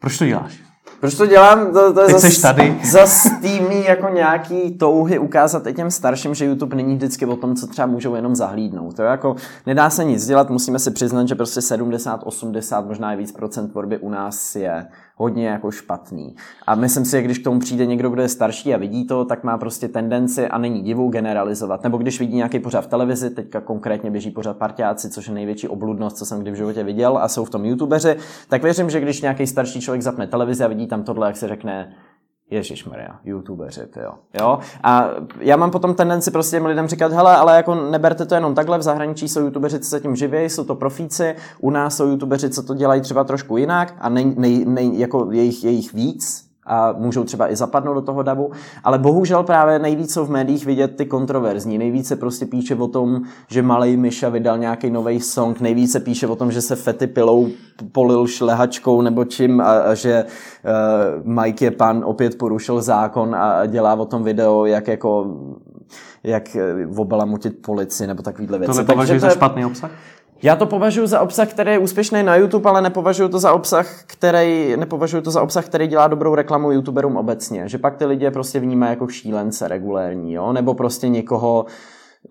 [0.00, 0.62] Proč to děláš?
[1.00, 1.72] Proč to dělám?
[1.72, 2.80] To, to je zas, tady.
[2.90, 7.56] zas týmí jako nějaký touhy ukázat i těm starším, že YouTube není vždycky o tom,
[7.56, 8.96] co třeba můžou jenom zahlídnout.
[8.96, 9.36] To jako
[9.66, 13.68] nedá se nic dělat, musíme si přiznat, že prostě 70, 80, možná i víc procent
[13.68, 14.86] tvorby u nás je
[15.18, 16.34] hodně jako špatný.
[16.66, 19.24] A myslím si, že když k tomu přijde někdo, kdo je starší a vidí to,
[19.24, 21.82] tak má prostě tendenci a není divu generalizovat.
[21.82, 25.68] Nebo když vidí nějaký pořad v televizi, teďka konkrétně běží pořad partiáci, což je největší
[25.68, 28.16] obludnost, co jsem kdy v životě viděl a jsou v tom youtubeři,
[28.48, 31.48] tak věřím, že když nějaký starší člověk zapne televizi a vidí tam tohle, jak se
[31.48, 31.92] řekne,
[32.50, 34.12] Ježíš Maria, youtubeři, ty jo.
[34.40, 34.58] jo.
[34.82, 38.54] A já mám potom tendenci prostě těm lidem říkat, hele, ale jako neberte to jenom
[38.54, 42.08] takhle, v zahraničí jsou youtubeři, co se tím živí, jsou to profíci, u nás jsou
[42.08, 46.47] youtubeři, co to dělají třeba trošku jinak a nej, nej, nej, jako jejich, jejich víc,
[46.68, 48.50] a můžou třeba i zapadnout do toho davu,
[48.84, 53.22] ale bohužel právě nejvíc jsou v médiích vidět ty kontroverzní, nejvíce prostě píše o tom,
[53.48, 57.48] že malý Myša vydal nějaký nový song, nejvíce píše o tom, že se Fety pilou
[57.92, 63.66] polil šlehačkou nebo čím a, a že uh, Mike je pan opět porušil zákon a
[63.66, 65.26] dělá o tom video, jak jako
[66.24, 66.56] jak
[66.96, 68.72] obalamutit policii nebo takovýhle věci.
[68.72, 69.90] To nepovažuješ za špatný obsah?
[70.42, 74.04] Já to považuji za obsah, který je úspěšný na YouTube, ale nepovažuji to za obsah,
[74.06, 77.68] který, nepovažuji to za obsah, který dělá dobrou reklamu YouTuberům obecně.
[77.68, 80.52] Že pak ty lidi prostě vnímají jako šílence regulérní, jo?
[80.52, 81.66] nebo prostě někoho,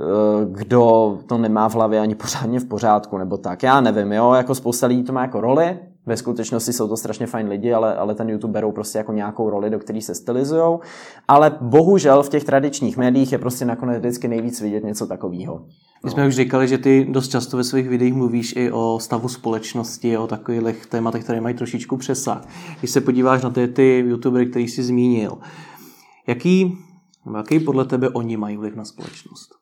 [0.02, 0.06] eh,
[0.46, 3.64] kdo to nemá v hlavě ani pořádně v pořádku, nebo tak.
[3.64, 7.28] Já nevím, jo, jako spousta lidí to má jako roli, ve skutečnosti jsou to strašně
[7.28, 10.80] fajn lidi, ale, ale ten YouTube berou prostě jako nějakou roli, do které se stylizují.
[11.28, 15.66] Ale bohužel v těch tradičních médiích je prostě nakonec vždycky nejvíc vidět něco takového.
[16.04, 19.30] My jsme už říkali, že ty dost často ve svých videích mluvíš i o stavu
[19.30, 22.48] společnosti, o takových tématech, které mají trošičku přesah.
[22.80, 25.38] Když se podíváš na ty, ty youtubery, který jsi zmínil,
[26.28, 26.78] jaký,
[27.36, 29.57] jaký podle tebe oni mají vliv na společnost?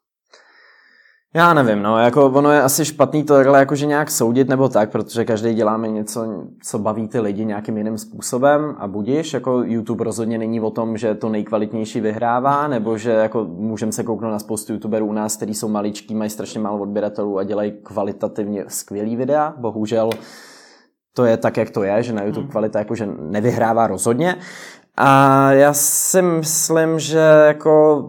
[1.35, 4.91] Já nevím, no, jako ono je asi špatný to takhle jakože nějak soudit nebo tak,
[4.91, 10.03] protože každý děláme něco, co baví ty lidi nějakým jiným způsobem a budíš, jako YouTube
[10.03, 14.39] rozhodně není o tom, že to nejkvalitnější vyhrává, nebo že jako můžeme se kouknout na
[14.39, 19.15] spoustu YouTuberů u nás, kteří jsou maličký, mají strašně málo odběratelů a dělají kvalitativně skvělý
[19.15, 20.09] videa, bohužel
[21.13, 22.51] to je tak, jak to je, že na YouTube hmm.
[22.51, 24.35] kvalita jakože nevyhrává rozhodně.
[24.97, 28.03] A já si myslím, že jako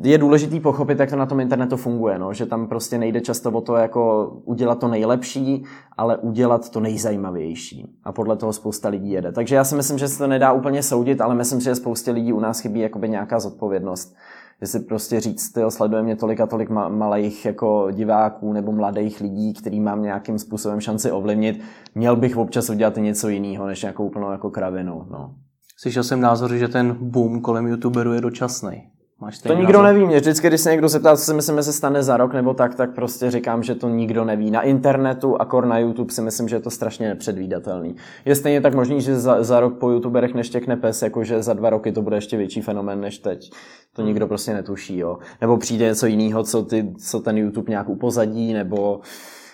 [0.00, 2.32] je důležitý pochopit, jak to na tom internetu funguje, no?
[2.32, 5.64] že tam prostě nejde často o to jako udělat to nejlepší,
[5.96, 7.86] ale udělat to nejzajímavější.
[8.04, 9.32] A podle toho spousta lidí jede.
[9.32, 12.32] Takže já si myslím, že se to nedá úplně soudit, ale myslím, že spoustě lidí
[12.32, 14.16] u nás chybí jakoby nějaká zodpovědnost.
[14.60, 19.20] Že si prostě říct, jo, sleduje mě tolik a tolik malých jako diváků nebo mladých
[19.20, 21.62] lidí, který mám nějakým způsobem šanci ovlivnit,
[21.94, 25.06] měl bych občas udělat něco jiného, než nějakou úplnou jako kravinu.
[25.10, 25.34] No.
[25.76, 28.91] Slyšel jsem názor, že ten boom kolem youtuberů je dočasný.
[29.22, 29.94] Máš to nikdo názor?
[29.94, 30.06] neví.
[30.06, 32.54] Mě vždycky, když se někdo zeptá, co si myslím, že se stane za rok nebo
[32.54, 34.50] tak, tak prostě říkám, že to nikdo neví.
[34.50, 37.96] Na internetu a kor na YouTube si myslím, že je to strašně nepředvídatelný.
[38.24, 41.70] Je stejně tak možný, že za, za rok po YouTuberech neštěkne pes, jakože za dva
[41.70, 43.50] roky to bude ještě větší fenomén než teď.
[43.92, 44.08] To hmm.
[44.08, 45.18] nikdo prostě netuší, jo.
[45.40, 49.00] Nebo přijde něco jiného, co, ty, co ten YouTube nějak upozadí, nebo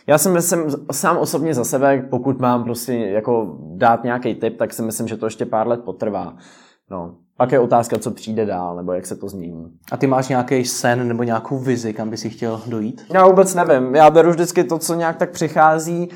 [0.07, 0.61] já si myslím
[0.93, 5.17] sám osobně za sebe, pokud mám prostě jako dát nějaký tip, tak si myslím, že
[5.17, 6.37] to ještě pár let potrvá.
[6.91, 7.15] No.
[7.39, 9.73] Pak je otázka, co přijde dál, nebo jak se to změní.
[9.93, 13.05] A ty máš nějaký sen nebo nějakou vizi, kam by si chtěl dojít?
[13.15, 13.95] Já vůbec nevím.
[13.95, 16.09] Já beru vždycky to, co nějak tak přichází.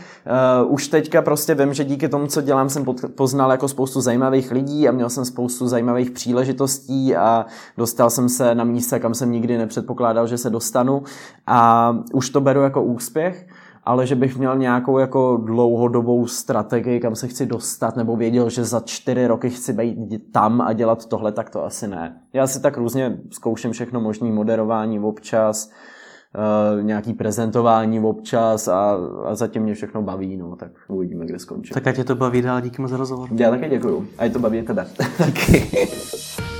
[0.64, 4.50] Uh, už teďka prostě vím, že díky tomu, co dělám, jsem poznal jako spoustu zajímavých
[4.50, 7.46] lidí a měl jsem spoustu zajímavých příležitostí a
[7.76, 11.02] dostal jsem se na místa, kam jsem nikdy nepředpokládal, že se dostanu.
[11.46, 13.46] A už to beru jako úspěch
[13.84, 18.64] ale že bych měl nějakou jako dlouhodobou strategii, kam se chci dostat, nebo věděl, že
[18.64, 22.20] za čtyři roky chci být tam a dělat tohle, tak to asi ne.
[22.32, 25.70] Já si tak různě zkouším všechno možný moderování občas,
[26.76, 31.74] Uh, nějaký prezentování občas a, a zatím mě všechno baví, no, tak uvidíme, kde skončí.
[31.74, 33.28] Tak ať tě to baví dál, díky moc za rozhovor.
[33.36, 34.06] Já také děkuju.
[34.18, 34.86] A je to baví tebe.
[35.18, 35.70] Taky.